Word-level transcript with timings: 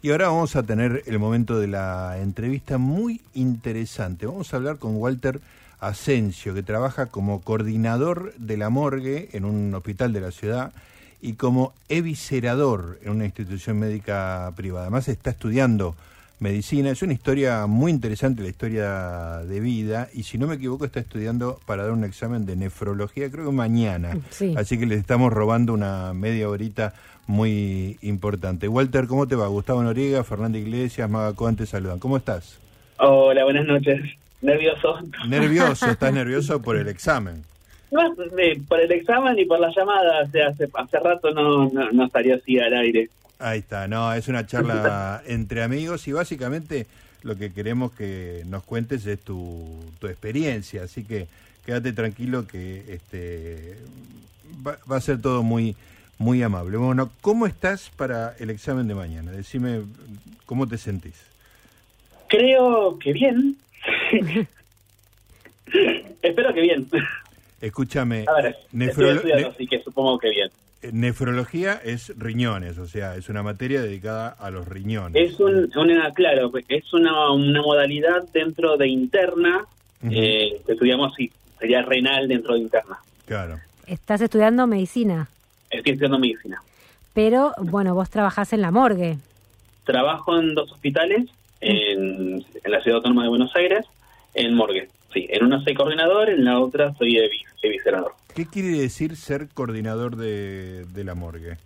Y 0.00 0.12
ahora 0.12 0.28
vamos 0.28 0.54
a 0.54 0.62
tener 0.62 1.02
el 1.06 1.18
momento 1.18 1.58
de 1.58 1.66
la 1.66 2.18
entrevista 2.20 2.78
muy 2.78 3.20
interesante. 3.34 4.26
Vamos 4.26 4.54
a 4.54 4.56
hablar 4.56 4.76
con 4.76 4.94
Walter 4.94 5.40
Asensio, 5.80 6.54
que 6.54 6.62
trabaja 6.62 7.06
como 7.06 7.40
coordinador 7.40 8.32
de 8.36 8.56
la 8.56 8.70
morgue 8.70 9.28
en 9.32 9.44
un 9.44 9.74
hospital 9.74 10.12
de 10.12 10.20
la 10.20 10.30
ciudad 10.30 10.72
y 11.20 11.32
como 11.32 11.72
eviscerador 11.88 13.00
en 13.02 13.10
una 13.10 13.24
institución 13.24 13.80
médica 13.80 14.52
privada. 14.54 14.84
Además 14.84 15.08
está 15.08 15.30
estudiando 15.30 15.96
medicina. 16.40 16.90
Es 16.90 17.02
una 17.02 17.12
historia 17.12 17.66
muy 17.66 17.92
interesante, 17.92 18.42
la 18.42 18.48
historia 18.48 19.42
de 19.46 19.60
vida. 19.60 20.08
Y 20.12 20.24
si 20.24 20.38
no 20.38 20.46
me 20.46 20.56
equivoco, 20.56 20.84
está 20.84 21.00
estudiando 21.00 21.60
para 21.66 21.84
dar 21.84 21.92
un 21.92 22.04
examen 22.04 22.46
de 22.46 22.56
nefrología, 22.56 23.30
creo 23.30 23.46
que 23.46 23.52
mañana. 23.52 24.18
Así 24.56 24.78
que 24.78 24.86
le 24.86 24.94
estamos 24.94 25.32
robando 25.32 25.72
una 25.72 26.12
media 26.14 26.48
horita 26.48 26.94
muy 27.26 27.98
importante. 28.02 28.68
Walter, 28.68 29.06
¿cómo 29.06 29.28
te 29.28 29.36
va? 29.36 29.46
Gustavo 29.48 29.82
Noriega, 29.82 30.24
Fernando 30.24 30.58
Iglesias, 30.58 31.08
Maga 31.10 31.34
te 31.56 31.66
saludan. 31.66 31.98
¿Cómo 31.98 32.16
estás? 32.16 32.58
Hola, 32.98 33.44
buenas 33.44 33.66
noches. 33.66 34.00
Nervioso. 34.40 34.98
Nervioso, 35.28 35.86
estás 35.90 36.12
nervioso 36.12 36.62
por 36.62 36.76
el 36.76 36.88
examen. 36.88 37.44
No, 37.90 38.14
por 38.68 38.80
el 38.80 38.92
examen 38.92 39.38
y 39.38 39.44
por 39.44 39.60
la 39.60 39.70
llamada. 39.74 40.20
hace, 40.20 40.42
hace 40.42 40.98
rato 41.00 41.30
no, 41.32 41.70
no 41.70 42.04
estaría 42.04 42.36
así 42.36 42.58
al 42.58 42.74
aire. 42.74 43.08
Ahí 43.38 43.60
está, 43.60 43.86
no, 43.86 44.12
es 44.12 44.26
una 44.28 44.46
charla 44.46 45.22
entre 45.26 45.62
amigos 45.62 46.08
y 46.08 46.12
básicamente 46.12 46.86
lo 47.22 47.36
que 47.36 47.52
queremos 47.52 47.92
que 47.92 48.42
nos 48.46 48.64
cuentes 48.64 49.06
es 49.06 49.20
tu, 49.20 49.78
tu 50.00 50.08
experiencia, 50.08 50.82
así 50.82 51.04
que 51.04 51.28
quédate 51.64 51.92
tranquilo 51.92 52.46
que 52.46 52.84
este 52.88 53.76
va, 54.66 54.96
a 54.96 55.00
ser 55.00 55.20
todo 55.20 55.42
muy 55.42 55.76
muy 56.18 56.42
amable. 56.42 56.78
Bueno, 56.78 57.10
¿cómo 57.20 57.46
estás 57.46 57.90
para 57.96 58.34
el 58.40 58.50
examen 58.50 58.88
de 58.88 58.94
mañana? 58.94 59.30
Decime 59.30 59.82
cómo 60.46 60.66
te 60.66 60.78
sentís. 60.78 61.14
Creo 62.28 62.98
que 62.98 63.12
bien. 63.12 63.56
Espero 66.22 66.52
que 66.54 66.60
bien. 66.60 66.88
Escúchame. 67.60 68.24
Ver, 68.42 69.46
así 69.46 69.66
que 69.66 69.80
supongo 69.80 70.18
que 70.18 70.30
bien. 70.30 70.50
Eh, 70.80 70.90
nefrología 70.92 71.80
es 71.84 72.12
riñones, 72.16 72.78
o 72.78 72.86
sea, 72.86 73.16
es 73.16 73.28
una 73.28 73.42
materia 73.42 73.82
dedicada 73.82 74.28
a 74.28 74.50
los 74.50 74.68
riñones. 74.68 75.32
Es 75.32 75.40
una, 75.40 76.12
claro, 76.12 76.52
es 76.68 76.92
una, 76.92 77.32
una 77.32 77.62
modalidad 77.62 78.28
dentro 78.32 78.76
de 78.76 78.86
interna, 78.88 79.66
eh, 80.08 80.60
estudiamos, 80.68 81.14
sí, 81.16 81.32
sería 81.58 81.82
renal 81.82 82.28
dentro 82.28 82.54
de 82.54 82.60
interna. 82.60 82.98
Claro. 83.26 83.58
¿Estás 83.86 84.20
estudiando 84.20 84.68
medicina? 84.68 85.28
Estoy 85.70 85.94
estudiando 85.94 86.20
medicina. 86.20 86.62
Pero, 87.12 87.54
bueno, 87.58 87.94
vos 87.94 88.08
trabajás 88.10 88.52
en 88.52 88.60
la 88.60 88.70
morgue. 88.70 89.18
Trabajo 89.84 90.38
en 90.38 90.54
dos 90.54 90.70
hospitales, 90.70 91.26
en, 91.60 92.44
en 92.62 92.70
la 92.70 92.80
Ciudad 92.82 92.98
Autónoma 92.98 93.24
de 93.24 93.28
Buenos 93.30 93.56
Aires, 93.56 93.84
en 94.34 94.54
morgue. 94.54 94.88
Sí, 95.12 95.26
en 95.28 95.44
una 95.44 95.60
soy 95.64 95.74
coordinador, 95.74 96.28
en 96.28 96.44
la 96.44 96.60
otra 96.60 96.94
soy 96.94 97.18
eviscerador. 97.62 98.12
¿Qué 98.38 98.46
quiere 98.46 98.68
decir 98.68 99.16
ser 99.16 99.48
coordinador 99.48 100.14
de, 100.14 100.86
la 100.94 101.16
morgue? 101.16 101.56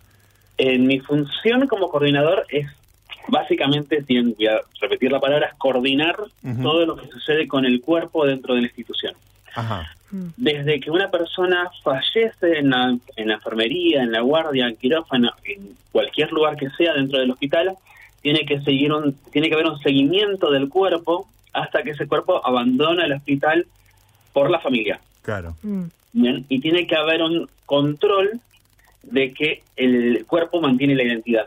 En 0.56 0.86
mi 0.86 1.00
función 1.00 1.66
como 1.66 1.90
coordinador 1.90 2.46
es 2.48 2.66
básicamente, 3.28 4.02
voy 4.08 4.46
a 4.46 4.58
repetir 4.80 5.12
la 5.12 5.20
palabra, 5.20 5.48
es 5.48 5.54
coordinar 5.56 6.16
todo 6.62 6.86
lo 6.86 6.96
que 6.96 7.08
sucede 7.08 7.46
con 7.46 7.66
el 7.66 7.82
cuerpo 7.82 8.24
dentro 8.24 8.54
de 8.54 8.62
la 8.62 8.66
institución. 8.68 9.14
Desde 10.38 10.80
que 10.80 10.90
una 10.90 11.10
persona 11.10 11.70
fallece 11.84 12.60
en 12.60 12.70
la, 12.70 12.96
en 13.16 13.28
la 13.28 13.34
enfermería, 13.34 14.02
en 14.02 14.10
la 14.10 14.22
guardia, 14.22 14.66
en 14.66 14.76
quirófano, 14.76 15.30
en 15.44 15.76
cualquier 15.92 16.32
lugar 16.32 16.56
que 16.56 16.70
sea 16.70 16.94
dentro 16.94 17.18
del 17.18 17.32
hospital, 17.32 17.76
tiene 18.22 18.46
que 18.46 18.62
seguir 18.62 18.94
un, 18.94 19.12
tiene 19.30 19.50
que 19.50 19.54
haber 19.56 19.66
un 19.66 19.78
seguimiento 19.80 20.50
del 20.50 20.70
cuerpo 20.70 21.28
hasta 21.52 21.82
que 21.82 21.90
ese 21.90 22.06
cuerpo 22.06 22.40
abandona 22.42 23.04
el 23.04 23.12
hospital 23.12 23.66
por 24.32 24.50
la 24.50 24.58
familia. 24.58 25.02
Claro. 25.20 25.54
Mm. 25.62 25.84
Bien, 26.12 26.44
y 26.48 26.60
tiene 26.60 26.86
que 26.86 26.96
haber 26.96 27.22
un 27.22 27.48
control 27.66 28.40
de 29.02 29.32
que 29.32 29.62
el 29.76 30.24
cuerpo 30.26 30.60
mantiene 30.60 30.94
la 30.94 31.04
identidad. 31.04 31.46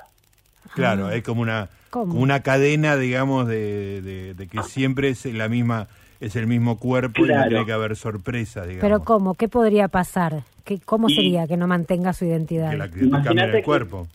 Claro, 0.74 1.12
es 1.12 1.24
como 1.24 1.42
una 1.42 1.70
una 2.04 2.42
cadena, 2.42 2.98
digamos, 2.98 3.48
de, 3.48 4.36
que 4.52 4.64
siempre 4.64 5.10
es 5.10 5.26
la 5.26 5.48
misma 5.48 5.88
es 6.22 6.36
el 6.36 6.48
mismo 6.48 6.80
cuerpo 6.80 7.26
y 7.26 7.30
no 7.30 7.48
tiene 7.48 7.66
que 7.66 7.72
haber 7.74 7.96
sorpresa, 7.96 8.62
digamos. 8.62 8.82
Pero 8.82 9.04
¿cómo? 9.04 9.36
¿Qué 9.36 9.48
podría 9.48 9.90
pasar? 9.90 10.44
¿Qué, 10.64 10.80
¿Cómo 10.80 11.10
sería 11.10 11.46
que 11.46 11.58
no 11.58 11.68
mantenga 11.68 12.14
su 12.14 12.26
identidad? 12.26 12.72
Que 12.72 12.78
la 12.78 13.22
cambie 13.22 13.44
el 13.44 13.64
cuerpo. 13.64 14.08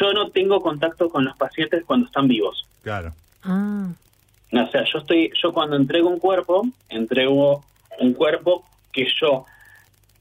Yo 0.00 0.12
no 0.12 0.30
tengo 0.30 0.60
contacto 0.60 1.08
con 1.08 1.24
los 1.24 1.36
pacientes 1.36 1.84
cuando 1.84 2.06
están 2.06 2.28
vivos. 2.28 2.66
Claro. 2.82 3.12
Ah. 3.42 3.88
O 4.52 4.70
sea, 4.70 4.84
yo 4.90 5.00
estoy, 5.00 5.30
yo 5.42 5.52
cuando 5.52 5.76
entrego 5.76 6.08
un 6.08 6.20
cuerpo, 6.20 6.66
entrego 6.88 7.64
un 7.98 8.12
cuerpo 8.14 8.64
que 8.92 9.06
yo 9.20 9.44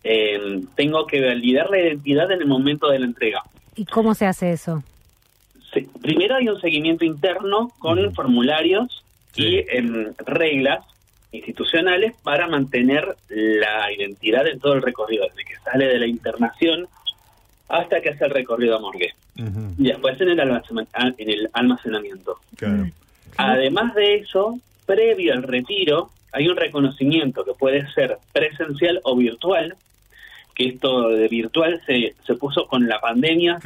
eh, 0.07 0.61
tengo 0.75 1.07
que 1.07 1.19
validar 1.19 1.71
la 1.71 1.79
identidad 1.79 2.31
en 2.31 2.41
el 2.41 2.47
momento 2.47 2.89
de 2.89 2.99
la 2.99 3.05
entrega. 3.05 3.41
¿Y 3.75 3.85
cómo 3.85 4.13
se 4.13 4.27
hace 4.27 4.51
eso? 4.51 4.83
primero 6.01 6.35
hay 6.35 6.47
un 6.47 6.61
seguimiento 6.61 7.03
interno 7.03 7.69
con 7.79 8.13
formularios 8.13 9.03
y 9.35 9.57
em, 9.67 10.13
reglas 10.19 10.85
institucionales 11.33 12.13
para 12.23 12.47
mantener 12.47 13.17
la 13.27 13.91
identidad 13.91 14.47
en 14.47 14.57
todo 14.59 14.73
el 14.73 14.81
recorrido, 14.81 15.25
desde 15.27 15.43
que 15.43 15.57
sale 15.65 15.87
de 15.87 15.99
la 15.99 16.07
internación 16.07 16.87
hasta 17.67 17.99
que 17.99 18.11
hace 18.11 18.23
el 18.23 18.31
recorrido 18.31 18.77
a 18.77 18.79
morgue. 18.79 19.13
Y 19.77 19.83
después 19.83 20.21
en 20.21 20.29
el, 20.29 20.39
en 20.39 21.29
el 21.29 21.49
almacenamiento. 21.51 22.37
Claro. 22.55 22.85
Además 23.35 23.93
de 23.95 24.15
eso, 24.15 24.57
previo 24.85 25.33
al 25.33 25.43
retiro, 25.43 26.11
hay 26.31 26.47
un 26.47 26.55
reconocimiento 26.55 27.43
que 27.43 27.53
puede 27.53 27.91
ser 27.91 28.17
presencial 28.31 29.01
o 29.03 29.17
virtual, 29.17 29.75
que 30.55 30.69
esto 30.69 31.09
de 31.09 31.27
virtual 31.27 31.81
se, 31.85 32.15
se 32.25 32.35
puso 32.35 32.65
con 32.67 32.87
la 32.87 32.99
pandemia, 32.99 33.59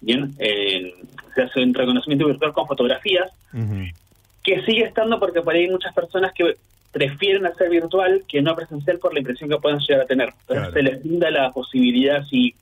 bien, 0.00 0.34
se 0.36 1.42
hace 1.42 1.62
un 1.62 1.72
reconocimiento 1.72 2.26
virtual 2.26 2.52
con 2.52 2.66
fotografías, 2.66 3.30
que 4.42 4.62
sigue 4.62 4.84
estando 4.84 5.20
porque 5.20 5.42
por 5.42 5.54
ahí 5.54 5.64
hay 5.64 5.70
muchas 5.70 5.94
personas 5.94 6.32
que 6.32 6.56
prefieren 6.92 7.46
hacer 7.46 7.70
virtual 7.70 8.24
que 8.26 8.42
no 8.42 8.56
presencial 8.56 8.98
por 8.98 9.12
la 9.14 9.20
impresión 9.20 9.48
que 9.48 9.58
puedan 9.58 9.78
llegar 9.78 10.02
a 10.02 10.06
tener. 10.06 10.32
Entonces 10.40 10.74
se 10.74 10.82
les 10.82 11.02
brinda 11.02 11.30
la 11.30 11.50
posibilidad 11.52 12.24
si, 12.26 12.54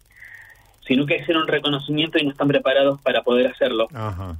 si 0.86 0.96
nunca 0.96 1.16
hicieron 1.16 1.44
un 1.44 1.48
reconocimiento 1.48 2.18
y 2.18 2.24
no 2.24 2.32
están 2.32 2.48
preparados 2.48 3.00
para 3.00 3.22
poder 3.22 3.46
hacerlo. 3.46 3.88
Ajá 3.94 4.36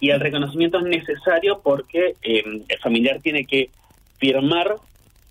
y 0.00 0.10
el 0.10 0.18
reconocimiento 0.18 0.78
es 0.78 0.84
necesario 0.84 1.60
porque 1.62 2.16
eh, 2.22 2.42
el 2.66 2.78
familiar 2.78 3.20
tiene 3.20 3.44
que 3.44 3.70
firmar 4.16 4.76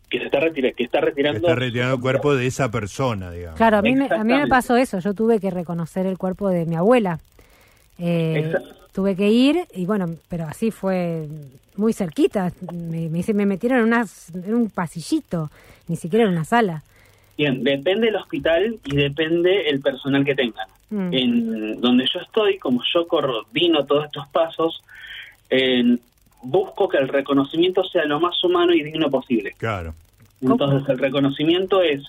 que 0.09 0.19
se 0.19 0.25
está, 0.25 0.39
retirando 0.39 0.75
que 0.75 0.83
está 0.83 1.01
retirando 1.01 1.39
está 1.39 1.55
retirando 1.55 1.95
el 1.95 2.01
cuerpo 2.01 2.35
de 2.35 2.47
esa 2.47 2.71
persona 2.71 3.31
digamos. 3.31 3.57
Claro 3.57 3.77
a 3.77 3.81
mí 3.81 3.95
me, 3.95 4.05
a 4.05 4.23
mí 4.23 4.33
me 4.33 4.47
pasó 4.47 4.75
eso. 4.75 4.99
Yo 4.99 5.13
tuve 5.13 5.39
que 5.39 5.51
reconocer 5.51 6.05
el 6.05 6.17
cuerpo 6.17 6.49
de 6.49 6.65
mi 6.65 6.75
abuela. 6.75 7.19
Eh, 7.97 8.53
tuve 8.93 9.15
que 9.15 9.29
ir 9.29 9.65
y 9.75 9.85
bueno 9.85 10.07
pero 10.29 10.45
así 10.45 10.71
fue 10.71 11.27
muy 11.75 11.93
cerquita. 11.93 12.51
Me, 12.73 13.09
me, 13.09 13.23
me 13.33 13.45
metieron 13.45 13.93
en, 13.93 14.05
en 14.43 14.53
un 14.53 14.69
pasillito 14.69 15.51
ni 15.87 15.95
siquiera 15.95 16.25
en 16.25 16.31
una 16.31 16.45
sala. 16.45 16.83
Bien, 17.37 17.63
depende 17.63 18.07
del 18.07 18.17
hospital 18.17 18.79
y 18.83 18.95
depende 18.97 19.69
el 19.69 19.79
personal 19.79 20.25
que 20.25 20.35
tengan. 20.35 20.67
Mm. 20.89 21.13
En 21.13 21.81
donde 21.81 22.05
yo 22.11 22.19
estoy, 22.19 22.57
como 22.57 22.81
yo 22.93 23.07
coordino 23.07 23.85
todos 23.85 24.05
estos 24.05 24.27
pasos, 24.27 24.83
busco 26.41 26.87
que 26.87 26.97
el 26.97 27.07
reconocimiento 27.07 27.83
sea 27.83 28.05
lo 28.05 28.19
más 28.19 28.43
humano 28.43 28.73
y 28.73 28.83
digno 28.83 29.09
posible. 29.09 29.53
Claro. 29.57 29.93
Entonces 30.41 30.87
el 30.87 30.97
reconocimiento 30.97 31.81
es, 31.81 32.03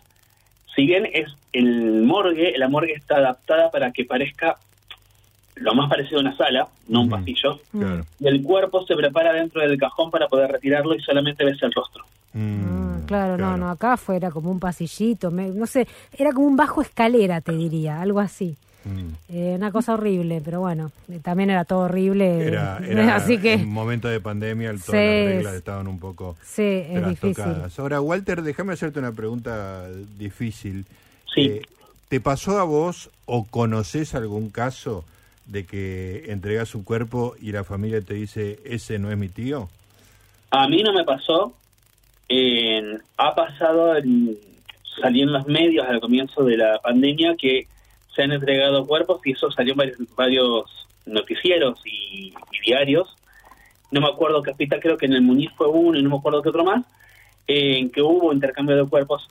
si 0.74 0.86
bien 0.86 1.08
es 1.12 1.28
el 1.52 2.02
morgue, 2.02 2.56
la 2.56 2.68
morgue 2.68 2.92
está 2.92 3.16
adaptada 3.16 3.70
para 3.70 3.90
que 3.92 4.04
parezca 4.04 4.56
lo 5.56 5.74
más 5.74 5.90
parecido 5.90 6.18
a 6.18 6.22
una 6.22 6.36
sala, 6.36 6.68
no 6.88 7.02
un 7.02 7.10
pasillo, 7.10 7.60
y 8.18 8.26
el 8.26 8.42
cuerpo 8.42 8.86
se 8.86 8.96
prepara 8.96 9.32
dentro 9.32 9.60
del 9.60 9.76
cajón 9.78 10.10
para 10.10 10.26
poder 10.26 10.50
retirarlo 10.50 10.94
y 10.94 11.00
solamente 11.00 11.44
ves 11.44 11.62
el 11.62 11.72
rostro. 11.72 12.04
Mm. 12.32 12.80
Claro, 13.06 13.36
no, 13.36 13.56
no, 13.56 13.68
acá 13.68 13.96
fuera 13.96 14.30
como 14.30 14.50
un 14.52 14.60
pasillito, 14.60 15.30
no 15.30 15.66
sé, 15.66 15.88
era 16.16 16.32
como 16.32 16.46
un 16.46 16.56
bajo 16.56 16.80
escalera, 16.80 17.40
te 17.40 17.52
diría, 17.52 18.00
algo 18.00 18.20
así. 18.20 18.56
Mm. 18.84 19.12
Eh, 19.28 19.54
una 19.56 19.70
cosa 19.72 19.94
horrible, 19.94 20.40
pero 20.44 20.60
bueno, 20.60 20.90
eh, 21.10 21.20
también 21.22 21.50
era 21.50 21.64
todo 21.64 21.80
horrible. 21.80 22.46
Era, 22.46 22.78
era 22.86 23.16
así 23.16 23.38
que 23.38 23.54
en 23.54 23.62
un 23.62 23.72
momento 23.72 24.08
de 24.08 24.20
pandemia 24.20 24.70
todas 24.70 24.92
las 24.92 25.26
reglas 25.26 25.54
estaban 25.54 25.86
un 25.86 25.98
poco 25.98 26.36
sí, 26.42 26.62
es 26.62 27.06
difícil. 27.06 27.44
Ahora, 27.76 28.00
Walter, 28.00 28.42
déjame 28.42 28.72
hacerte 28.72 28.98
una 28.98 29.12
pregunta 29.12 29.86
difícil. 30.16 30.86
Sí. 31.34 31.42
Eh, 31.42 31.62
¿Te 32.08 32.20
pasó 32.20 32.58
a 32.58 32.64
vos 32.64 33.10
o 33.26 33.44
conoces 33.44 34.14
algún 34.14 34.50
caso 34.50 35.04
de 35.46 35.64
que 35.64 36.24
entregas 36.28 36.74
un 36.74 36.82
cuerpo 36.82 37.34
y 37.40 37.52
la 37.52 37.64
familia 37.64 38.00
te 38.00 38.14
dice, 38.14 38.58
ese 38.64 38.98
no 38.98 39.12
es 39.12 39.18
mi 39.18 39.28
tío? 39.28 39.68
A 40.50 40.66
mí 40.66 40.82
no 40.82 40.92
me 40.92 41.04
pasó, 41.04 41.54
ha 43.16 43.34
pasado, 43.36 43.96
en, 43.96 44.36
salió 45.00 45.24
en 45.24 45.32
los 45.32 45.46
medios 45.46 45.86
al 45.86 46.00
comienzo 46.00 46.42
de 46.42 46.56
la 46.56 46.80
pandemia 46.82 47.36
que 47.36 47.68
se 48.14 48.22
han 48.22 48.32
entregado 48.32 48.86
cuerpos 48.86 49.20
y 49.24 49.32
eso 49.32 49.50
salió 49.50 49.74
en 49.80 50.08
varios, 50.16 50.64
noticieros 51.06 51.80
y, 51.84 52.32
diarios, 52.64 53.16
no 53.90 54.00
me 54.00 54.08
acuerdo 54.08 54.42
qué 54.42 54.50
hospital, 54.50 54.80
creo 54.80 54.96
que 54.96 55.06
en 55.06 55.14
el 55.14 55.22
Muniz 55.22 55.50
fue 55.56 55.66
uno 55.68 55.98
y 55.98 56.02
no 56.02 56.10
me 56.10 56.16
acuerdo 56.16 56.42
qué 56.42 56.50
otro 56.50 56.64
más, 56.64 56.84
en 57.46 57.90
que 57.90 58.02
hubo 58.02 58.32
intercambio 58.32 58.76
de 58.76 58.88
cuerpos, 58.88 59.28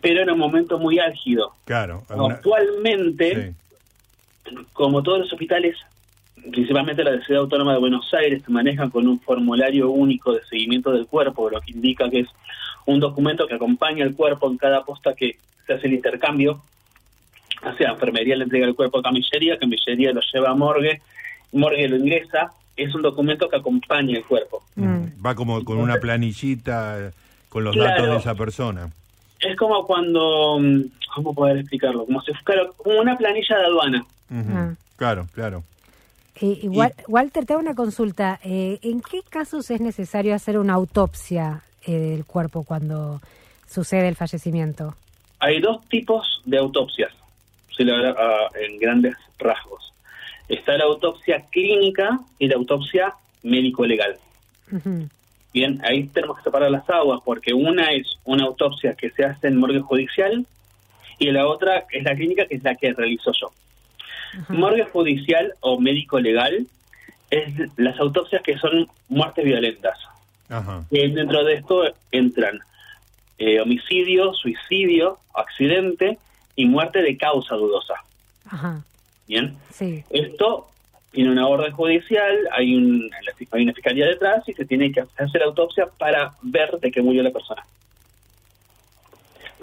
pero 0.00 0.22
en 0.22 0.30
un 0.30 0.38
momento 0.38 0.78
muy 0.78 0.98
álgido. 0.98 1.54
Claro. 1.64 2.02
Actualmente, 2.08 3.54
como 4.72 5.02
todos 5.02 5.20
los 5.20 5.32
hospitales, 5.32 5.76
principalmente 6.50 7.04
la 7.04 7.12
de 7.12 7.24
Ciudad 7.24 7.42
Autónoma 7.42 7.74
de 7.74 7.78
Buenos 7.78 8.12
Aires, 8.14 8.42
se 8.44 8.50
manejan 8.50 8.90
con 8.90 9.06
un 9.06 9.20
formulario 9.20 9.90
único 9.90 10.32
de 10.32 10.44
seguimiento 10.44 10.90
del 10.90 11.06
cuerpo, 11.06 11.50
lo 11.50 11.60
que 11.60 11.72
indica 11.72 12.10
que 12.10 12.20
es 12.20 12.28
un 12.86 13.00
documento 13.00 13.46
que 13.46 13.54
acompaña 13.54 14.04
al 14.04 14.14
cuerpo 14.14 14.50
en 14.50 14.58
cada 14.58 14.84
posta 14.84 15.14
que 15.14 15.36
se 15.66 15.74
hace 15.74 15.86
el 15.86 15.94
intercambio. 15.94 16.62
O 17.66 17.76
sea, 17.76 17.90
enfermería 17.90 18.36
le 18.36 18.44
entrega 18.44 18.66
el 18.66 18.74
cuerpo 18.74 18.98
a 18.98 19.02
camillería, 19.02 19.58
camillería 19.58 20.12
lo 20.12 20.20
lleva 20.32 20.50
a 20.50 20.54
morgue, 20.54 21.00
morgue 21.52 21.88
lo 21.88 21.96
ingresa. 21.96 22.52
Es 22.76 22.94
un 22.94 23.02
documento 23.02 23.48
que 23.48 23.56
acompaña 23.56 24.16
el 24.16 24.24
cuerpo. 24.24 24.62
Mm. 24.76 25.24
Va 25.24 25.34
como 25.34 25.64
con 25.64 25.78
una 25.78 25.96
planillita 25.96 27.12
con 27.48 27.64
los 27.64 27.76
datos 27.76 28.08
de 28.08 28.16
esa 28.16 28.34
persona. 28.34 28.90
Es 29.40 29.56
como 29.56 29.86
cuando, 29.86 30.58
mm, 30.58 30.82
¿cómo 31.14 31.34
poder 31.34 31.58
explicarlo? 31.58 32.04
Como 32.04 32.20
si 32.22 32.32
fuera 32.44 32.66
como 32.76 33.00
una 33.00 33.16
planilla 33.16 33.58
de 33.58 33.64
aduana. 33.64 34.04
Ah. 34.30 34.74
Claro, 34.96 35.28
claro. 35.32 35.62
Eh, 36.40 36.68
Walter, 37.06 37.46
te 37.46 37.52
hago 37.52 37.62
una 37.62 37.74
consulta. 37.74 38.40
Eh, 38.42 38.78
¿En 38.82 39.00
qué 39.00 39.20
casos 39.28 39.70
es 39.70 39.80
necesario 39.80 40.34
hacer 40.34 40.58
una 40.58 40.74
autopsia 40.74 41.62
eh, 41.86 41.92
del 41.92 42.24
cuerpo 42.24 42.64
cuando 42.64 43.20
sucede 43.68 44.08
el 44.08 44.16
fallecimiento? 44.16 44.94
Hay 45.38 45.60
dos 45.60 45.86
tipos 45.88 46.42
de 46.44 46.58
autopsias, 46.58 47.12
ah, 47.80 48.48
en 48.60 48.78
grandes 48.78 49.16
rasgos. 49.38 49.92
Está 50.48 50.76
la 50.76 50.84
autopsia 50.84 51.44
clínica 51.50 52.20
y 52.38 52.48
la 52.48 52.56
autopsia 52.56 53.14
médico-legal. 53.42 54.18
Bien, 55.52 55.80
ahí 55.84 56.08
tenemos 56.08 56.38
que 56.38 56.44
separar 56.44 56.70
las 56.70 56.88
aguas 56.90 57.20
porque 57.24 57.54
una 57.54 57.92
es 57.92 58.18
una 58.24 58.44
autopsia 58.44 58.94
que 58.94 59.10
se 59.10 59.24
hace 59.24 59.46
en 59.48 59.56
morgue 59.56 59.80
judicial 59.80 60.44
y 61.18 61.30
la 61.30 61.46
otra 61.46 61.84
es 61.90 62.02
la 62.02 62.14
clínica 62.14 62.46
que 62.46 62.56
es 62.56 62.64
la 62.64 62.74
que 62.74 62.92
realizo 62.92 63.32
yo. 63.40 63.52
Morgue 64.48 64.84
judicial 64.84 65.54
o 65.60 65.78
médico 65.78 66.18
legal 66.18 66.66
es 67.30 67.54
las 67.76 67.98
autopsias 68.00 68.42
que 68.42 68.58
son 68.58 68.88
muertes 69.08 69.44
violentas. 69.44 69.98
dentro 70.90 71.44
de 71.44 71.54
esto 71.54 71.84
entran 72.10 72.58
eh, 73.38 73.60
homicidio, 73.60 74.32
suicidio, 74.34 75.18
accidente 75.34 76.18
y 76.56 76.66
muerte 76.66 77.02
de 77.02 77.16
causa 77.16 77.54
dudosa. 77.56 77.94
Bien. 79.26 79.56
Esto 80.10 80.68
tiene 81.10 81.30
una 81.30 81.46
orden 81.46 81.72
judicial, 81.72 82.48
hay, 82.52 82.74
un, 82.74 83.10
hay 83.52 83.62
una 83.62 83.72
fiscalía 83.72 84.06
detrás 84.06 84.48
y 84.48 84.52
se 84.52 84.64
tiene 84.64 84.92
que 84.92 85.04
hacer 85.16 85.42
autopsia 85.42 85.86
para 85.98 86.34
ver 86.42 86.78
de 86.80 86.90
qué 86.90 87.00
murió 87.00 87.22
la 87.22 87.30
persona. 87.30 87.64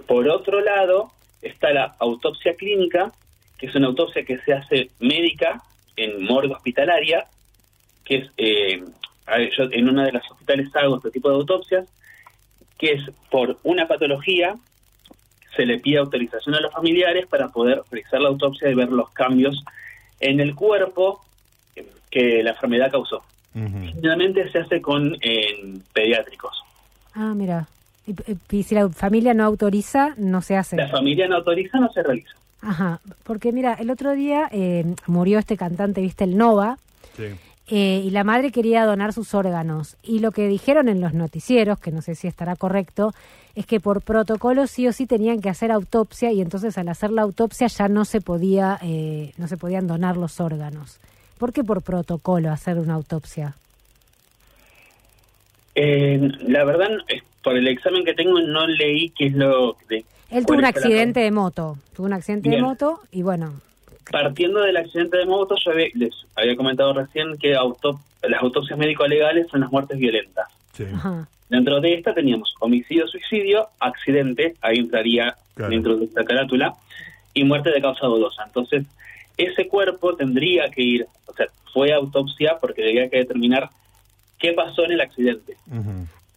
Por 0.08 0.28
otro 0.30 0.62
lado, 0.62 1.12
está 1.42 1.72
la 1.72 1.96
autopsia 2.00 2.56
clínica, 2.56 3.12
que 3.58 3.68
es 3.68 3.76
una 3.76 3.88
autopsia 3.88 4.24
que 4.26 4.40
se 4.40 4.54
hace 4.54 4.90
médica 5.00 5.62
en 5.96 6.24
morgue 6.24 6.54
hospitalaria, 6.54 7.28
que 8.04 8.16
es, 8.16 8.32
eh, 8.38 8.84
yo 9.58 9.64
en 9.72 9.90
una 9.90 10.06
de 10.06 10.14
las 10.14 10.30
hospitales 10.32 10.76
hago 10.76 10.98
este 10.98 11.12
tipo 11.12 11.30
de 11.30 11.36
autopsias, 11.36 11.88
que 12.78 12.94
es 12.94 13.04
por 13.30 13.60
una 13.64 13.88
patología, 13.88 14.56
se 15.56 15.66
le 15.66 15.80
pide 15.80 16.00
autorización 16.00 16.56
a 16.56 16.62
los 16.62 16.72
familiares 16.72 17.28
para 17.28 17.50
poder 17.50 17.82
realizar 17.92 18.22
la 18.22 18.30
autopsia 18.30 18.70
y 18.70 18.76
ver 18.76 18.90
los 18.90 19.10
cambios 19.12 19.64
en 20.20 20.40
el 20.40 20.56
cuerpo 20.56 21.24
que 22.10 22.44
la 22.44 22.52
enfermedad 22.52 22.92
causó. 22.92 23.24
Generalmente 23.54 24.50
se 24.52 24.60
hace 24.60 24.82
con 24.82 25.18
pediátricos. 25.94 26.64
Ah, 27.14 27.34
mira. 27.36 27.68
y, 28.50 28.64
si 28.64 28.76
la 28.76 28.88
familia 28.90 29.34
no 29.34 29.44
autoriza, 29.44 30.14
no 30.18 30.42
se 30.42 30.56
hace. 30.56 30.78
La 30.78 30.88
familia 30.88 31.28
no 31.28 31.38
autoriza, 31.38 31.80
no 31.80 31.92
se 31.92 32.02
realiza. 32.02 32.32
Ajá, 32.62 33.00
porque 33.24 33.52
mira, 33.52 33.74
el 33.74 33.90
otro 33.90 34.12
día 34.12 34.48
eh, 34.52 34.86
murió 35.08 35.40
este 35.40 35.58
cantante, 35.58 36.02
viste, 36.02 36.26
el 36.26 36.38
Nova, 36.38 36.78
eh, 37.68 38.02
y 38.04 38.10
la 38.10 38.24
madre 38.24 38.52
quería 38.52 38.86
donar 38.86 39.14
sus 39.14 39.34
órganos. 39.34 39.98
Y 40.04 40.20
lo 40.20 40.32
que 40.32 40.48
dijeron 40.48 40.90
en 40.90 41.02
los 41.02 41.14
noticieros, 41.14 41.80
que 41.80 41.92
no 41.92 42.02
sé 42.02 42.16
si 42.16 42.28
estará 42.28 42.56
correcto, 42.56 43.14
es 43.56 43.66
que 43.66 43.80
por 43.80 44.02
protocolo 44.02 44.68
sí 44.68 44.88
o 44.88 44.94
sí 44.94 45.06
tenían 45.06 45.42
que 45.42 45.50
hacer 45.50 45.72
autopsia 45.72 46.32
y 46.32 46.42
entonces 46.42 46.78
al 46.78 46.90
hacer 46.90 47.12
la 47.12 47.22
autopsia 47.22 47.68
ya 47.68 47.88
no 47.88 48.06
se 48.06 48.22
podía, 48.22 48.80
eh, 48.82 49.34
no 49.38 49.48
se 49.48 49.58
podían 49.58 49.88
donar 49.88 50.18
los 50.18 50.40
órganos. 50.40 51.00
¿Por 51.38 51.54
qué 51.54 51.64
por 51.64 51.82
protocolo 51.82 52.52
hacer 52.52 52.78
una 52.78 52.96
autopsia? 52.96 53.56
la 55.74 56.66
verdad, 56.66 56.90
por 57.42 57.56
el 57.56 57.68
examen 57.70 58.04
que 58.04 58.14
tengo 58.14 58.40
no 58.42 58.68
leí 58.68 59.10
qué 59.12 59.28
es 59.28 59.34
lo 59.34 59.78
de 59.88 60.04
él 60.32 60.46
tuvo 60.46 60.58
un 60.58 60.66
accidente 60.66 61.20
de 61.20 61.32
moto, 61.32 61.78
tuvo 61.94 62.08
un 62.08 62.14
accidente 62.14 62.50
de 62.50 62.62
moto 62.62 63.02
y 63.12 63.22
bueno. 63.22 63.54
Partiendo 64.10 64.62
del 64.62 64.78
accidente 64.78 65.18
de 65.18 65.26
moto, 65.26 65.56
yo 65.64 65.72
les 65.74 66.14
había 66.36 66.56
comentado 66.56 66.94
recién 66.94 67.38
que 67.38 67.56
auto, 67.56 68.00
las 68.24 68.42
autopsias 68.42 68.78
médico-legales 68.78 69.48
son 69.50 69.62
las 69.62 69.72
muertes 69.72 69.98
violentas. 69.98 70.48
Dentro 71.50 71.82
de 71.82 71.94
esta 71.94 72.14
teníamos 72.14 72.56
homicidio, 72.60 73.08
suicidio, 73.08 73.68
accidente, 73.80 74.56
ahí 74.62 74.80
entraría 74.80 75.36
dentro 75.56 75.98
de 75.98 76.06
esta 76.06 76.24
carátula, 76.24 76.76
y 77.34 77.44
muerte 77.44 77.70
de 77.70 77.82
causa 77.82 78.08
dudosa. 78.08 78.44
Entonces, 78.46 78.86
ese 79.38 79.68
cuerpo 79.68 80.16
tendría 80.16 80.70
que 80.70 80.82
ir, 80.82 81.08
o 81.28 81.34
sea, 81.34 81.48
fue 81.74 81.94
autopsia 81.94 82.58
porque 82.60 82.82
debía 82.82 83.10
que 83.10 83.18
determinar 83.18 83.70
qué 84.40 84.54
pasó 84.54 84.86
en 84.86 84.94
el 84.94 85.02
accidente. 85.02 85.56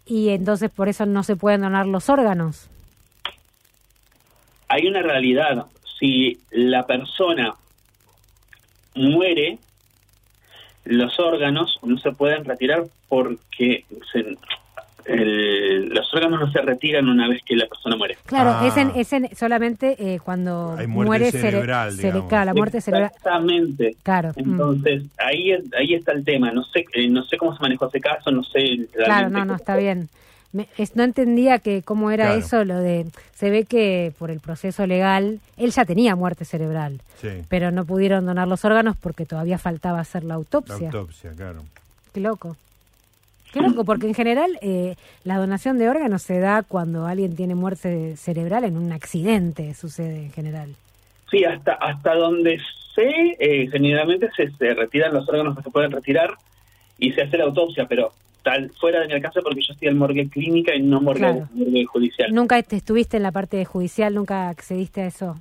Y 0.07 0.29
entonces 0.29 0.71
por 0.71 0.89
eso 0.89 1.07
no 1.07 1.23
se 1.23 1.37
pueden 1.37 1.63
donar 1.63 1.87
los 1.87 2.09
órganos 2.09 2.69
hay 4.75 4.87
una 4.87 5.03
realidad. 5.03 5.67
Si 5.99 6.41
la 6.51 6.87
persona 6.87 7.55
muere, 8.95 9.59
los 10.85 11.19
órganos 11.19 11.79
no 11.83 11.99
se 11.99 12.13
pueden 12.13 12.45
retirar 12.45 12.85
porque 13.09 13.85
los 15.07 16.15
órganos 16.15 16.41
no 16.41 16.51
se 16.51 16.63
retiran 16.63 17.09
una 17.09 17.29
vez 17.29 17.43
que 17.45 17.57
la 17.57 17.67
persona 17.67 17.97
muere. 17.97 18.17
Claro, 18.27 18.51
ah. 18.55 18.93
es, 18.95 19.13
en, 19.13 19.35
solamente 19.37 19.97
eh, 19.99 20.19
cuando 20.23 20.77
muere 20.89 21.31
cerebral, 21.31 21.97
la 21.97 22.55
muerte 22.55 22.81
cerebral. 22.81 23.11
Exactamente. 23.15 23.97
Claro. 24.03 24.33
Mm. 24.37 24.41
Entonces, 24.41 25.03
ahí 25.19 25.53
ahí 25.77 25.95
está 25.95 26.13
el 26.13 26.25
tema. 26.25 26.51
No 26.53 26.65
sé 26.65 26.85
eh, 26.95 27.09
no 27.09 27.23
sé 27.25 27.37
cómo 27.37 27.55
se 27.55 27.63
manejó 27.63 27.89
ese 27.89 28.01
caso, 28.01 28.31
no 28.31 28.43
sé. 28.43 28.87
Claro, 28.93 29.31
no, 29.31 29.45
no, 29.45 29.55
está 29.57 29.77
bien 29.77 30.09
no 30.95 31.03
entendía 31.03 31.59
que 31.59 31.83
cómo 31.83 32.11
era 32.11 32.35
eso, 32.35 32.65
lo 32.65 32.79
de... 32.79 33.07
Se 33.35 33.51
ve 33.51 33.65
que 33.65 34.13
por 34.19 34.31
el 34.31 34.41
proceso 34.41 34.87
legal, 34.87 35.41
él 35.57 35.71
ya 35.73 35.85
tenía 35.85 36.15
muerte 36.15 36.45
cerebral, 36.45 37.01
pero 37.49 37.71
no 37.71 37.85
pudieron 37.85 38.25
donar 38.25 38.47
los 38.47 38.65
órganos 38.65 38.97
porque 38.97 39.27
todavía 39.27 39.59
faltaba 39.59 40.01
hacer 40.01 40.25
la 40.25 40.35
autopsia. 40.35 40.79
La 40.79 40.87
autopsia, 40.87 41.33
claro. 41.37 41.65
Qué 42.13 42.21
loco. 42.21 42.57
Qué 43.53 43.61
loco, 43.61 43.85
porque 43.85 44.07
en 44.07 44.15
general 44.15 44.59
eh, 44.63 44.97
la 45.25 45.37
donación 45.37 45.79
de 45.79 45.89
órganos 45.89 46.23
se 46.23 46.39
da 46.41 46.63
cuando 46.63 47.07
alguien 47.07 47.37
tiene 47.37 47.55
muerte 47.55 48.17
cerebral 48.17 48.65
en 48.65 48.77
un 48.77 48.93
accidente, 48.93 49.75
sucede 49.75 50.25
en 50.25 50.33
general. 50.33 50.75
Sí, 51.31 51.45
hasta 51.45 51.75
hasta 51.75 52.15
donde 52.15 52.59
sé, 52.95 53.37
eh, 53.39 53.69
generalmente 53.71 54.29
se, 54.37 54.51
se 54.53 54.75
retiran 54.75 55.15
los 55.15 55.29
órganos 55.29 55.57
que 55.57 55.63
se 55.63 55.71
pueden 55.71 55.93
retirar 55.93 56.35
y 56.99 57.13
se 57.13 57.23
hace 57.23 57.39
la 57.39 57.45
autopsia, 57.45 57.87
pero 57.87 58.13
tal 58.45 58.71
fuera 58.79 59.01
de 59.01 59.09
mi 59.09 59.15
alcance 59.15 59.41
porque 59.43 59.63
yo 59.67 59.73
estoy 59.73 59.89
en 59.89 59.99
morgue 59.99 60.29
clínica 60.29 60.75
y 60.75 60.83
no 60.83 61.01
morgue, 61.01 61.47
judicial. 61.87 62.33
¿Nunca 62.33 62.59
estuviste 62.59 63.17
en 63.17 63.25
la 63.25 63.33
parte 63.33 63.65
judicial? 63.65 64.15
¿Nunca 64.15 64.51
accediste 64.51 65.01
a 65.01 65.07
eso? 65.07 65.41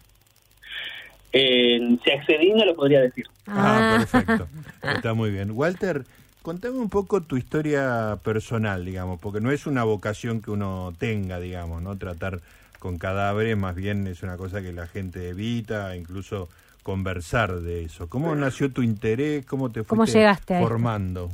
Eh, 1.33 1.98
si 2.03 2.12
accedí 2.12 2.53
no 2.53 2.65
lo 2.65 2.75
podría 2.75 3.01
decir. 3.01 3.27
Ah, 3.45 3.98
ah. 4.01 4.05
perfecto. 4.12 4.48
Está 4.81 5.13
muy 5.13 5.31
bien. 5.31 5.51
Walter, 5.51 6.05
contame 6.41 6.77
un 6.79 6.89
poco 6.89 7.22
tu 7.22 7.38
historia 7.38 8.17
personal, 8.24 8.86
digamos, 8.86 9.19
porque 9.19 9.41
no 9.41 9.51
es 9.51 9.67
una 9.67 9.83
vocación 9.83 10.41
que 10.41 10.51
uno 10.51 10.93
tenga, 10.98 11.39
digamos, 11.39 11.81
¿no? 11.81 11.98
Tratar 11.98 12.39
con 12.79 12.98
cadáveres, 12.98 13.57
más 13.57 13.75
bien 13.75 14.07
es 14.07 14.24
una 14.24 14.38
cosa 14.38 14.62
que 14.62 14.72
la 14.72 14.88
gente 14.88 15.29
evita, 15.29 15.95
incluso 15.95 16.50
conversar 16.83 17.60
de 17.62 17.83
eso. 17.83 18.07
¿Cómo 18.07 18.36
nació 18.36 18.72
tu 18.72 18.81
interés? 18.81 19.45
¿Cómo 19.45 19.72
te 19.72 19.83
fuiste 19.83 20.25
formando? 20.60 21.29